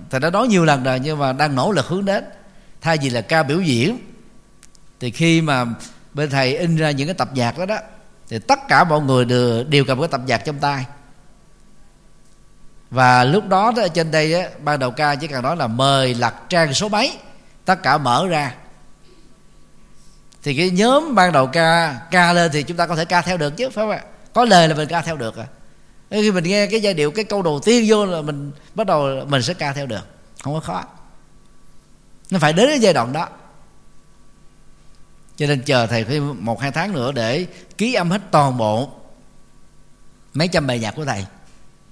[0.09, 2.23] thầy đã nói nhiều lần rồi nhưng mà đang nỗ lực hướng đến.
[2.81, 3.97] Thay vì là ca biểu diễn,
[4.99, 5.65] thì khi mà
[6.13, 7.77] bên thầy in ra những cái tập nhạc đó đó
[8.31, 10.85] thì tất cả mọi người đều, đều cầm cái tập nhạc trong tay
[12.91, 16.13] và lúc đó, đó trên đây á, ban đầu ca chỉ cần nói là mời
[16.13, 17.17] lật trang số mấy
[17.65, 18.55] tất cả mở ra.
[20.43, 23.37] Thì cái nhóm ban đầu ca ca lên thì chúng ta có thể ca theo
[23.37, 24.01] được chứ phải không ạ?
[24.33, 25.45] Có lời là mình ca theo được à.
[26.09, 29.25] Khi mình nghe cái giai điệu cái câu đầu tiên vô là mình bắt đầu
[29.27, 30.07] mình sẽ ca theo được.
[30.43, 30.83] Không có khó.
[32.29, 33.27] Nó phải đến cái giai đoạn đó
[35.41, 38.89] cho nên chờ thầy thêm một, hai tháng nữa để ký âm hết toàn bộ
[40.33, 41.25] mấy trăm bài nhạc của thầy.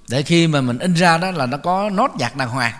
[0.08, 2.74] Để khi mà mình in ra đó là nó có nốt nhạc đàng hoàng.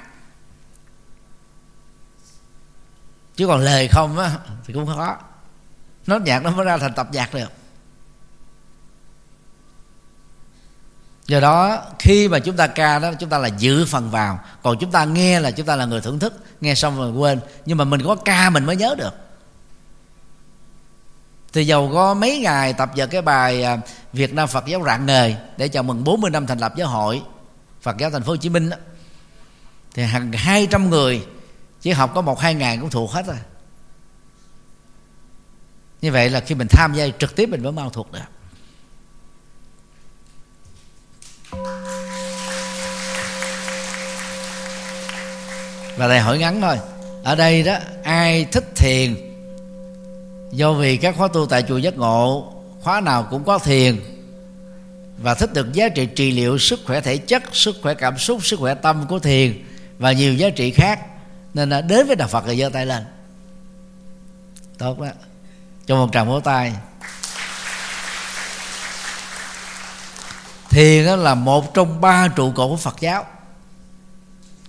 [3.36, 4.30] Chứ còn lời không á,
[4.64, 5.16] thì cũng khó.
[6.06, 7.52] Nốt nhạc nó mới ra thành tập nhạc được.
[11.26, 14.40] Do đó, khi mà chúng ta ca đó, chúng ta là giữ phần vào.
[14.62, 17.40] Còn chúng ta nghe là chúng ta là người thưởng thức, nghe xong rồi quên.
[17.66, 19.29] Nhưng mà mình có ca mình mới nhớ được
[21.52, 23.78] thì giàu có mấy ngày tập vào cái bài à,
[24.12, 27.22] Việt Nam Phật giáo rạng nghề để chào mừng 40 năm thành lập giáo hội
[27.82, 28.76] Phật giáo thành phố Hồ Chí Minh đó,
[29.94, 31.26] thì hàng 200 người
[31.80, 33.36] chỉ học có một hai ngàn cũng thuộc hết rồi.
[36.02, 38.20] Như vậy là khi mình tham gia trực tiếp mình mới mau thuộc được.
[45.96, 46.78] Và thầy hỏi ngắn thôi
[47.24, 49.29] ở đây đó ai thích thiền
[50.52, 54.00] do vì các khóa tu tại chùa giác ngộ khóa nào cũng có thiền
[55.22, 58.46] và thích được giá trị trị liệu sức khỏe thể chất sức khỏe cảm xúc
[58.46, 59.64] sức khỏe tâm của thiền
[59.98, 61.00] và nhiều giá trị khác.
[61.54, 63.04] Nên là đến với đạo phật là giơ tay lên.
[64.78, 65.06] Tốt đó.
[65.86, 66.72] Cho một tràng vỗ tay.
[70.70, 73.24] Thiền đó là một trong ba trụ cột của phật giáo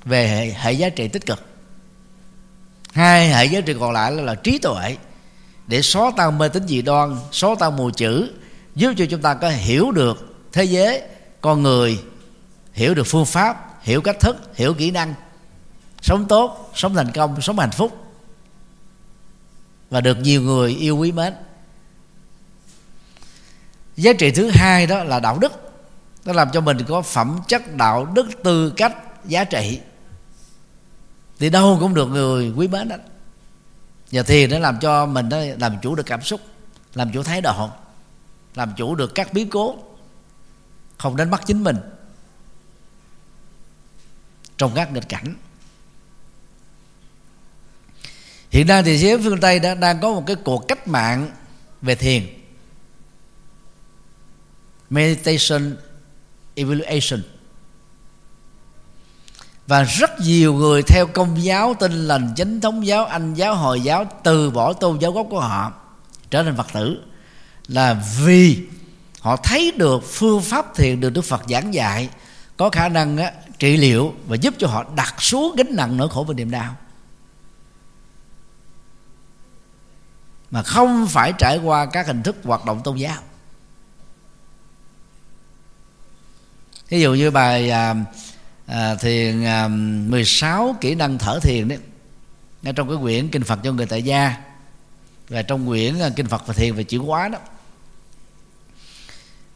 [0.05, 1.45] về hệ, hệ giá trị tích cực.
[2.93, 4.97] Hai hệ giá trị còn lại là, là trí tuệ
[5.67, 8.31] để xóa tan mê tín dị đoan, xóa tan mù chữ,
[8.75, 11.01] giúp cho chúng ta có hiểu được thế giới,
[11.41, 12.03] con người,
[12.73, 15.13] hiểu được phương pháp, hiểu cách thức, hiểu kỹ năng.
[16.01, 17.97] Sống tốt, sống thành công, sống hạnh phúc.
[19.89, 21.33] Và được nhiều người yêu quý mến.
[23.97, 25.51] Giá trị thứ hai đó là đạo đức.
[26.25, 28.93] Nó làm cho mình có phẩm chất đạo đức tư cách
[29.25, 29.79] giá trị.
[31.39, 32.95] Thì đâu cũng được người quý mến đó
[34.11, 36.41] và thiền nó làm cho mình nó làm chủ được cảm xúc,
[36.93, 37.69] làm chủ thái độ,
[38.55, 39.77] làm chủ được các biến cố,
[40.97, 41.77] không đánh bắt chính mình.
[44.57, 45.35] Trong các nghịch cảnh.
[48.49, 51.31] Hiện nay thì giới phương tây đã đang có một cái cuộc cách mạng
[51.81, 52.27] về thiền.
[54.89, 55.77] Meditation
[56.55, 57.21] evaluation
[59.71, 63.81] và rất nhiều người theo công giáo tin lành chính thống giáo anh giáo hồi
[63.81, 65.73] giáo từ bỏ tôn giáo gốc của họ
[66.29, 67.01] trở thành phật tử.
[67.67, 68.67] Là vì
[69.19, 72.09] họ thấy được phương pháp thiền được đức phật giảng dạy
[72.57, 76.09] có khả năng á, trị liệu và giúp cho họ đặt xuống gánh nặng nỗi
[76.09, 76.75] khổ và niềm đau.
[80.51, 83.17] Mà không phải trải qua các hình thức hoạt động tôn giáo.
[86.89, 87.95] Ví dụ như bài à,
[88.71, 91.77] à, thiền à, 16 kỹ năng thở thiền đấy.
[92.61, 94.35] Ngay trong cái quyển kinh Phật cho người tại gia.
[95.29, 97.39] Và trong quyển à, kinh Phật và thiền về chuyển hóa đó.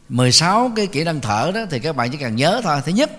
[0.08, 2.80] 16 cái kỹ năng thở đó thì các bạn chỉ cần nhớ thôi.
[2.84, 3.10] Thứ nhất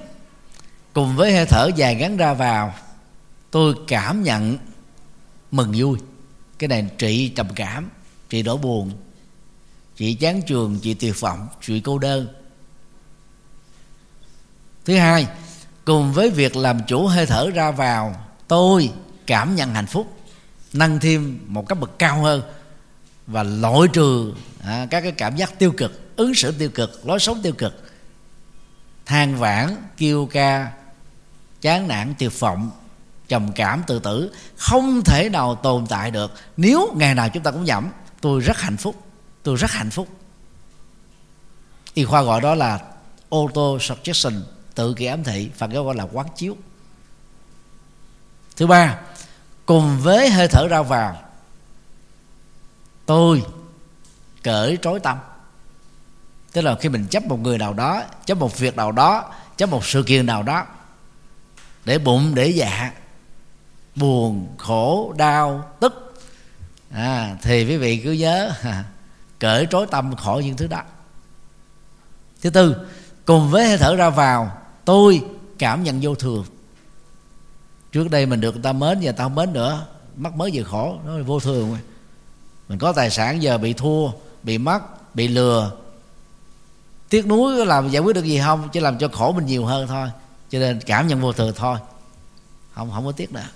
[0.93, 2.73] cùng với hơi thở dài ngắn ra vào
[3.51, 4.57] tôi cảm nhận
[5.51, 5.99] mừng vui.
[6.59, 7.89] Cái này trị trầm cảm
[8.29, 8.91] trị đổ buồn
[9.95, 12.27] trị chán trường trị tuyệt vọng trị cô đơn.
[14.85, 15.27] Thứ hai
[15.87, 18.15] cùng với việc làm chủ hơi thở ra vào
[18.47, 18.91] tôi
[19.27, 20.17] cảm nhận hạnh phúc
[20.73, 22.41] nâng thêm một cấp bậc cao hơn
[23.27, 24.33] và loại trừ
[24.63, 27.91] à, các cái cảm giác tiêu cực ứng xử tiêu cực lối sống tiêu cực.
[29.05, 30.71] Than vãn kêu ca
[31.61, 32.71] chán nản tuyệt vọng
[33.27, 36.33] trầm cảm tự tử không thể nào tồn tại được.
[36.57, 37.89] Nếu ngày nào chúng ta cũng nhẩm
[38.21, 38.95] tôi rất hạnh phúc
[39.43, 40.07] tôi rất hạnh phúc.
[41.93, 42.79] Y khoa gọi đó là
[43.29, 44.43] auto suggestion
[44.77, 46.57] tự kỳ ám thị phật giáo gọi là quán chiếu.
[48.57, 48.99] Thứ ba
[49.65, 51.21] cùng với hơi thở ra vào
[53.05, 53.43] tôi
[54.43, 55.17] cởi trói tâm.
[56.51, 59.69] Tức là khi mình chấp một người nào đó chấp một việc nào đó chấp
[59.69, 60.65] một sự kiện nào đó
[61.85, 62.91] để bụng để dạ
[63.95, 66.19] buồn khổ đau tức
[66.91, 68.51] à, thì quý vị cứ nhớ
[69.39, 70.81] cởi trói tâm khỏi những thứ đó.
[72.41, 72.87] Thứ tư
[73.25, 74.57] cùng với hơi thở ra vào
[74.87, 75.23] tôi
[75.57, 76.45] cảm nhận vô thường.
[77.91, 79.85] Trước đây mình được người ta mến giờ ta không mến nữa.
[80.15, 81.77] Mắc mới giờ khổ nó vô thường.
[82.69, 84.09] Mình có tài sản giờ bị thua
[84.43, 85.71] bị mất bị lừa.
[87.09, 88.69] Tiếc nuối làm giải quyết được gì không?
[88.71, 90.09] Chỉ làm cho khổ mình nhiều hơn thôi.
[90.49, 91.77] Cho nên cảm nhận vô thường thôi.
[92.73, 93.47] Không không có tiếc nữa.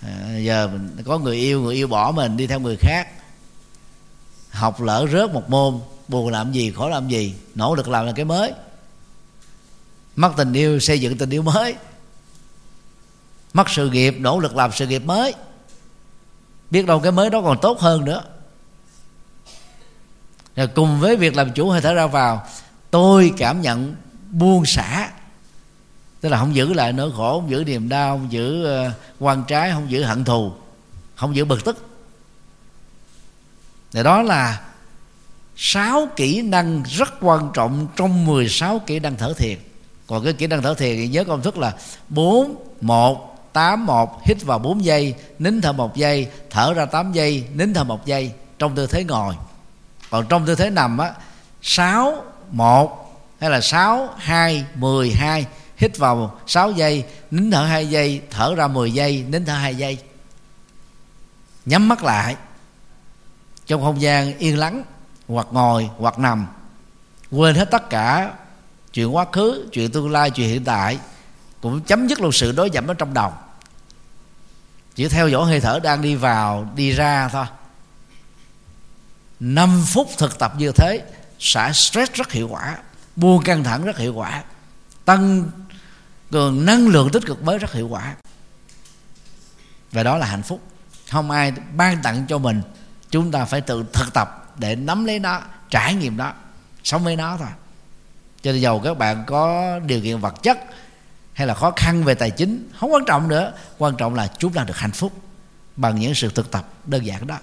[0.00, 3.08] À, giờ mình có người yêu người yêu bỏ mình đi theo người khác.
[4.50, 8.12] Học lỡ rớt một môn buồn làm gì khổ làm gì nỗ lực làm là
[8.12, 8.52] cái mới
[10.16, 11.74] mất tình yêu, xây dựng tình yêu mới.
[13.52, 15.34] Mất sự nghiệp, nỗ lực làm sự nghiệp mới.
[16.70, 18.22] Biết đâu cái mới đó còn tốt hơn nữa.
[20.56, 22.46] Rồi cùng với việc làm chủ hơi thở ra vào,
[22.90, 23.94] tôi cảm nhận
[24.30, 25.10] buông xả.
[26.20, 29.44] Tức là không giữ lại nỗi khổ, không giữ niềm đau, không giữ ờ, quan
[29.48, 30.52] trái, không giữ hận thù,
[31.16, 31.86] không giữ bực tức.
[33.92, 34.62] Thì đó là
[35.56, 39.58] sáu kỹ năng rất quan trọng trong 16 kỹ năng thở thiền
[40.06, 41.72] còn cái kỹ năng thở thiền thì nhớ công thức là
[42.08, 47.12] bốn, một, tám, một, hít vào 4 giây, nín thở một giây, thở ra 8
[47.12, 49.34] giây, nín thở một giây, trong tư thế ngồi.
[50.10, 51.12] Còn trong tư thế nằm á,
[51.62, 53.06] sáu, một,
[53.40, 55.46] hay là sáu, hai, mười, hai,
[55.76, 59.74] hít vào 6 giây, nín thở 2 giây, thở ra 10 giây, nín thở 2
[59.74, 59.98] giây.
[61.64, 62.36] Nhắm mắt lại,
[63.66, 64.82] trong không gian yên lắng
[65.28, 66.46] hoặc ngồi, hoặc nằm,
[67.30, 68.32] quên hết tất cả
[68.96, 70.98] chuyện quá khứ chuyện tương lai chuyện hiện tại
[71.60, 73.32] cũng chấm dứt luôn sự đối dẫm ở trong đầu.
[74.94, 77.46] Chỉ theo dõi hơi thở đang đi vào đi ra thôi.
[79.40, 81.02] 5 phút thực tập như thế
[81.38, 82.78] xả stress rất hiệu quả
[83.16, 84.44] buông căng thẳng rất hiệu quả
[85.04, 85.50] tăng
[86.30, 88.14] cường năng lượng tích cực mới rất hiệu quả.
[89.92, 90.60] Và đó là hạnh phúc.
[91.10, 92.62] Không ai ban tặng cho mình
[93.10, 95.40] chúng ta phải tự thực tập để nắm lấy nó
[95.70, 96.32] trải nghiệm đó,
[96.84, 97.48] sống với nó thôi
[98.46, 100.58] cho nên giàu các bạn có điều kiện vật chất
[101.32, 103.52] hay là khó khăn về tài chính không quan trọng nữa.
[103.78, 105.12] Quan trọng là chúng ta được hạnh phúc
[105.76, 107.38] bằng những sự thực tập đơn giản đó.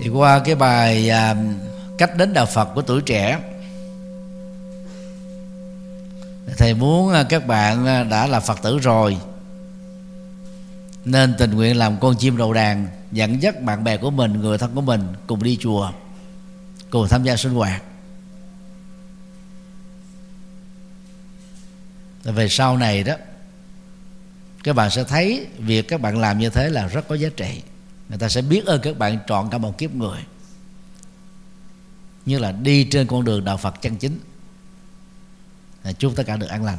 [0.00, 1.34] Thì qua cái bài à,
[1.98, 3.38] cách đến đạo phật của tuổi trẻ
[6.56, 9.18] thầy muốn à, các bạn à, đã là phật tử rồi
[11.04, 14.58] nên tình nguyện làm con chim đầu đàn dẫn dắt bạn bè của mình, người
[14.58, 15.92] thân của mình cùng đi chùa,
[16.90, 17.82] cùng tham gia sinh hoạt.
[22.22, 23.14] Về sau này đó,
[24.64, 27.62] các bạn sẽ thấy việc các bạn làm như thế là rất có giá trị.
[28.08, 30.20] Người ta sẽ biết ơn các bạn trọn cả một kiếp người.
[32.26, 34.18] Như là đi trên con đường đạo Phật chân chính.
[35.98, 36.78] Chúc tất cả được an lành.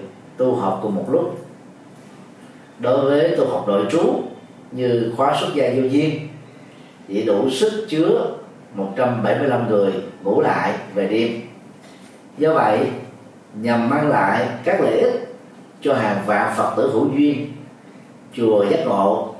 [0.41, 1.45] tu học cùng một lúc.
[2.79, 4.23] Đối với tu học nội trú
[4.71, 6.27] như khóa xuất gia vô duyên
[7.07, 8.35] chỉ đủ sức chứa
[8.75, 9.91] 175 người
[10.23, 11.41] ngủ lại về đêm.
[12.37, 12.79] Do vậy,
[13.53, 15.35] nhằm mang lại các lợi ích
[15.81, 17.53] cho hàng vạn phật tử hữu duyên,
[18.33, 19.35] chùa giác ngộ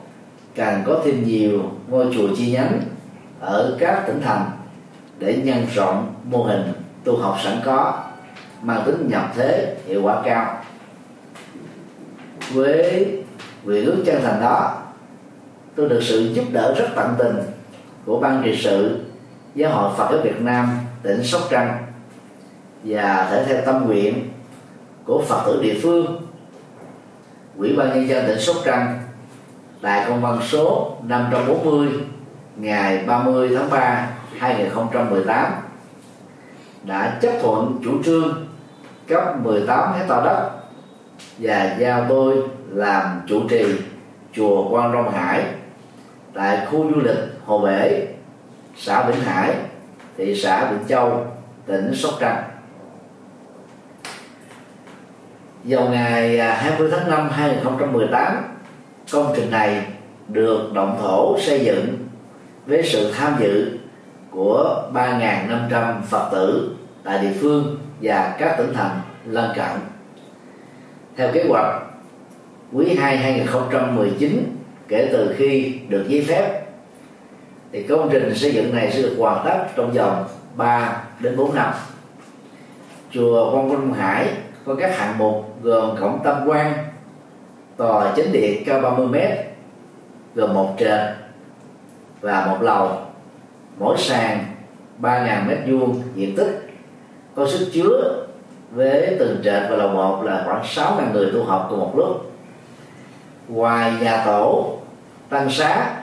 [0.56, 2.82] càng có thêm nhiều ngôi chùa chi nhánh
[3.40, 4.46] ở các tỉnh thành
[5.20, 6.74] để nhân rộng mô hình
[7.04, 8.04] tu học sẵn có,
[8.62, 10.61] mang tính nhập thế hiệu quả cao
[12.54, 13.08] với
[13.64, 14.78] nguyện ước chân thành đó,
[15.76, 17.36] tôi được sự giúp đỡ rất tận tình
[18.06, 19.00] của ban trị sự
[19.56, 21.78] giáo hội Phật giáo Việt Nam tỉnh Sóc Trăng
[22.84, 24.30] và thể theo tâm nguyện
[25.06, 26.28] của Phật tử địa phương.
[27.58, 29.00] Ủy ban nhân dân tỉnh Sóc Trăng
[29.82, 31.90] tại công văn số 540
[32.56, 34.10] ngày 30 tháng 3
[34.40, 35.54] 2018
[36.84, 38.48] đã chấp thuận chủ trương
[39.08, 40.61] cấp 18 hecta đất
[41.38, 42.38] và giao tôi
[42.70, 43.66] làm chủ trì
[44.34, 45.44] chùa Quan Long Hải
[46.34, 48.08] tại khu du lịch Hồ Bể,
[48.78, 49.56] xã Vĩnh Hải,
[50.18, 51.26] thị xã Vĩnh Châu,
[51.66, 52.44] tỉnh Sóc Trăng.
[55.64, 58.44] Vào ngày à, 20 tháng 5 2018,
[59.12, 59.86] công trình này
[60.28, 61.98] được động thổ xây dựng
[62.66, 63.78] với sự tham dự
[64.32, 69.91] của 3.500 Phật tử tại địa phương và các tỉnh thành lân cận.
[71.18, 71.82] Theo kế hoạch,
[72.74, 74.56] quý 2 2019
[74.88, 76.62] kể từ khi được giấy phép
[77.72, 80.26] thì công trình xây dựng này sẽ được hoàn tất trong vòng
[80.56, 81.74] 3 đến 4 năm.
[83.12, 84.28] Chùa Quang Vinh Hải
[84.66, 86.74] có các hạng mục gồm cổng tam quan,
[87.78, 89.16] tòa chính điện cao 30 m
[90.36, 91.00] gồm một trệt
[92.22, 92.98] và một lầu
[93.80, 94.46] mỗi sàn
[95.02, 96.70] 3.000 mét vuông diện tích
[97.36, 98.26] có sức chứa
[98.72, 102.32] với từng trệt và lầu một là khoảng 6.000 người tu học cùng một lúc.
[103.48, 104.78] Ngoài nhà tổ,
[105.30, 105.94] tăng xá,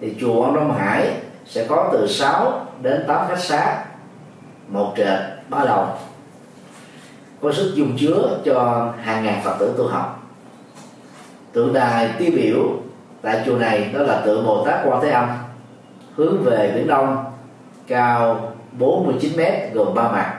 [0.00, 1.10] thì chùa Ông Đông Hải
[1.46, 3.84] sẽ có từ 6 đến 8 khách xá,
[4.68, 5.86] một trệt, ba lầu.
[7.42, 10.22] Có sức dung chứa cho hàng ngàn phật tử tu học.
[11.52, 12.60] Tượng đài tiêu biểu
[13.22, 15.28] tại chùa này đó là tượng Bồ Tát Quan Thế Âm,
[16.14, 17.24] hướng về biển Đông,
[17.86, 20.38] cao 49 mét gồm ba mặt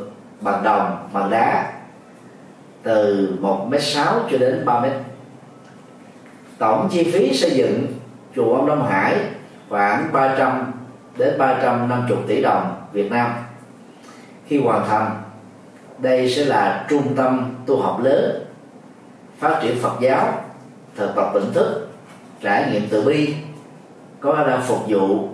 [0.41, 1.73] bằng đồng, bằng đá,
[2.83, 4.85] từ 1m6 cho đến 3 m
[6.57, 7.87] tổng chi phí xây dựng
[8.35, 9.15] chùa ông Đông Hải
[9.69, 10.73] khoảng 300
[11.17, 13.31] đến 350 tỷ đồng Việt Nam.
[14.47, 15.21] Khi hoàn thành,
[15.97, 18.45] đây sẽ là trung tâm tu học lớn,
[19.39, 20.33] phát triển Phật giáo,
[20.95, 21.87] thực tập tỉnh thức,
[22.41, 23.35] trải nghiệm từ bi,
[24.19, 25.29] có khả năng phục vụ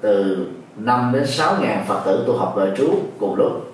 [0.00, 0.46] từ
[0.76, 3.71] 5 đến 6 ngàn Phật tử tu học đời trú cùng lúc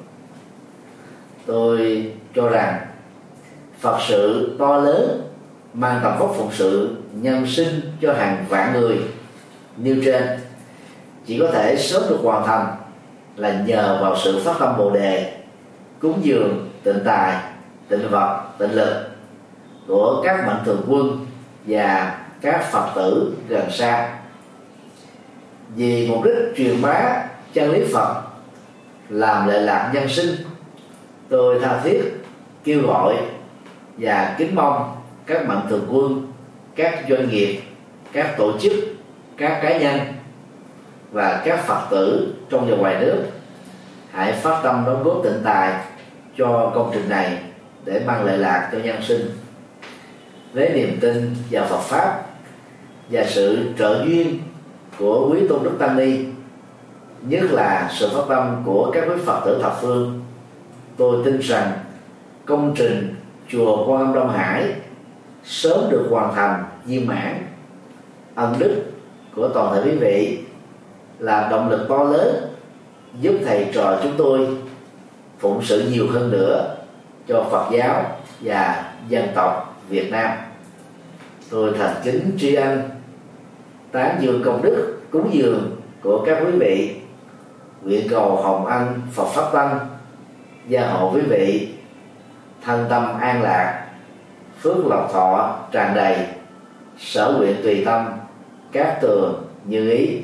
[1.49, 2.79] tôi cho rằng
[3.81, 5.23] Phật sự to lớn
[5.75, 8.99] mang tầm vóc phụng sự nhân sinh cho hàng vạn người.
[9.77, 10.23] Như trên,
[11.27, 12.67] chỉ có thể sớm được hoàn thành
[13.37, 15.37] là nhờ vào sự phát tâm bồ đề,
[16.01, 17.37] cúng dường tịnh tài,
[17.89, 19.09] tịnh vật, tịnh lực
[19.87, 21.27] của các mạnh thường quân
[21.67, 24.19] và các phật tử gần xa.
[25.77, 28.23] Vì mục đích truyền bá chân lý phật,
[29.09, 30.35] làm lệ lạc nhân sinh
[31.29, 32.01] tôi tha thiết,
[32.65, 33.17] kêu gọi
[33.99, 34.97] và kính mong
[35.27, 36.33] các mạnh thường quân,
[36.77, 37.61] các doanh nghiệp,
[38.13, 38.73] các tổ chức,
[39.37, 40.01] các cá nhân
[41.13, 43.25] và các phật tử trong và ngoài nước
[44.13, 45.73] hãy phát tâm đóng góp tịnh tài
[46.37, 47.39] cho công trình này
[47.85, 49.31] để mang lợi lạc cho nhân sinh.
[50.53, 52.23] Với niềm tin vào Phật pháp
[53.11, 54.41] và sự trợ duyên
[54.99, 56.25] của quý tôn đức tăng ni,
[57.23, 60.21] nhất là sự phát tâm của các quý phật tử thập phương
[60.99, 61.73] tôi tin rằng
[62.45, 63.15] công trình
[63.49, 64.75] chùa quan âm đông hải
[65.45, 67.47] sớm được hoàn thành viên mãn.
[68.35, 68.83] Ân đức
[69.37, 70.39] của toàn thể quý vị
[71.19, 72.55] là động lực to lớn
[73.21, 74.49] giúp thầy trò chúng tôi
[75.39, 76.77] phụng sự nhiều hơn nữa
[77.29, 78.05] cho Phật giáo
[78.41, 80.31] và dân tộc Việt Nam.
[81.51, 82.83] Tôi thành kính tri ân
[83.93, 86.97] tán dương công đức, cúng dường của các quý vị.
[87.83, 89.98] Nguyện cầu hồng ân Phật pháp tăng
[90.69, 91.69] gia hộ quý vị.
[92.65, 93.87] Thân tâm an lạc,
[94.63, 96.17] phước lộc thọ tràn đầy,
[96.99, 98.07] sở nguyện tùy tâm,
[98.73, 100.19] các tường như ý.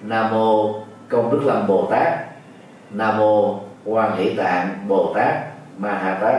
[0.00, 0.74] Nam mô
[1.08, 2.12] công đức lâm bồ tát.
[2.90, 5.34] Nam mô quan hỷ tạng bồ tát
[5.78, 6.34] ma ha tát.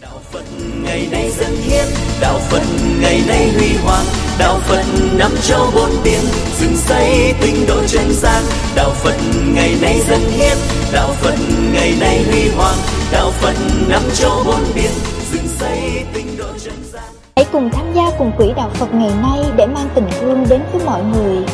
[0.00, 0.44] Đạo phật
[0.84, 1.84] ngày nay dân hiến,
[2.20, 2.62] đạo phật
[3.00, 4.04] ngày nay huy hoàng,
[4.38, 4.84] đạo phật
[5.18, 6.20] năm châu bốn biển,
[6.58, 8.42] dựng xây tinh độ chân gian.
[8.76, 9.16] Đạo phật
[9.54, 11.34] ngày nay dân hiến đạo phật
[11.72, 12.76] ngày nay huy hoàng,
[13.12, 13.54] đạo phật
[13.88, 14.90] năm châu bốn biển
[15.32, 17.02] dựng xây tinh độ chân gian.
[17.36, 20.62] Hãy cùng tham gia cùng quỹ đạo phật ngày nay để mang tình thương đến
[20.72, 21.44] với mọi người.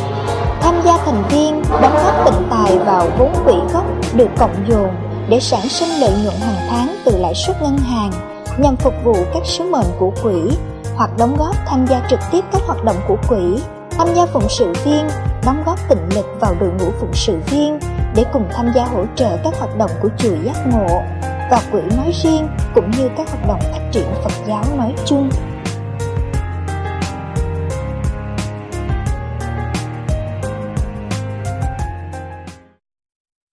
[0.60, 3.84] Tham gia thành viên, đóng góp tịnh tài vào vốn quỹ gốc
[4.14, 4.88] được cộng dồn
[5.28, 8.12] để sản sinh lợi nhuận hàng tháng từ lãi suất ngân hàng
[8.58, 10.56] nhằm phục vụ các sứ mệnh của quỹ
[10.96, 13.62] hoặc đóng góp tham gia trực tiếp các hoạt động của quỹ.
[13.90, 15.08] Tham gia phụng sự viên,
[15.44, 17.78] đóng góp tịnh lực vào đội ngũ phụng sự viên
[18.18, 21.02] để cùng tham gia hỗ trợ các hoạt động của chùa giác ngộ
[21.50, 25.30] và quỹ nói riêng cũng như các hoạt động phát triển Phật giáo nói chung.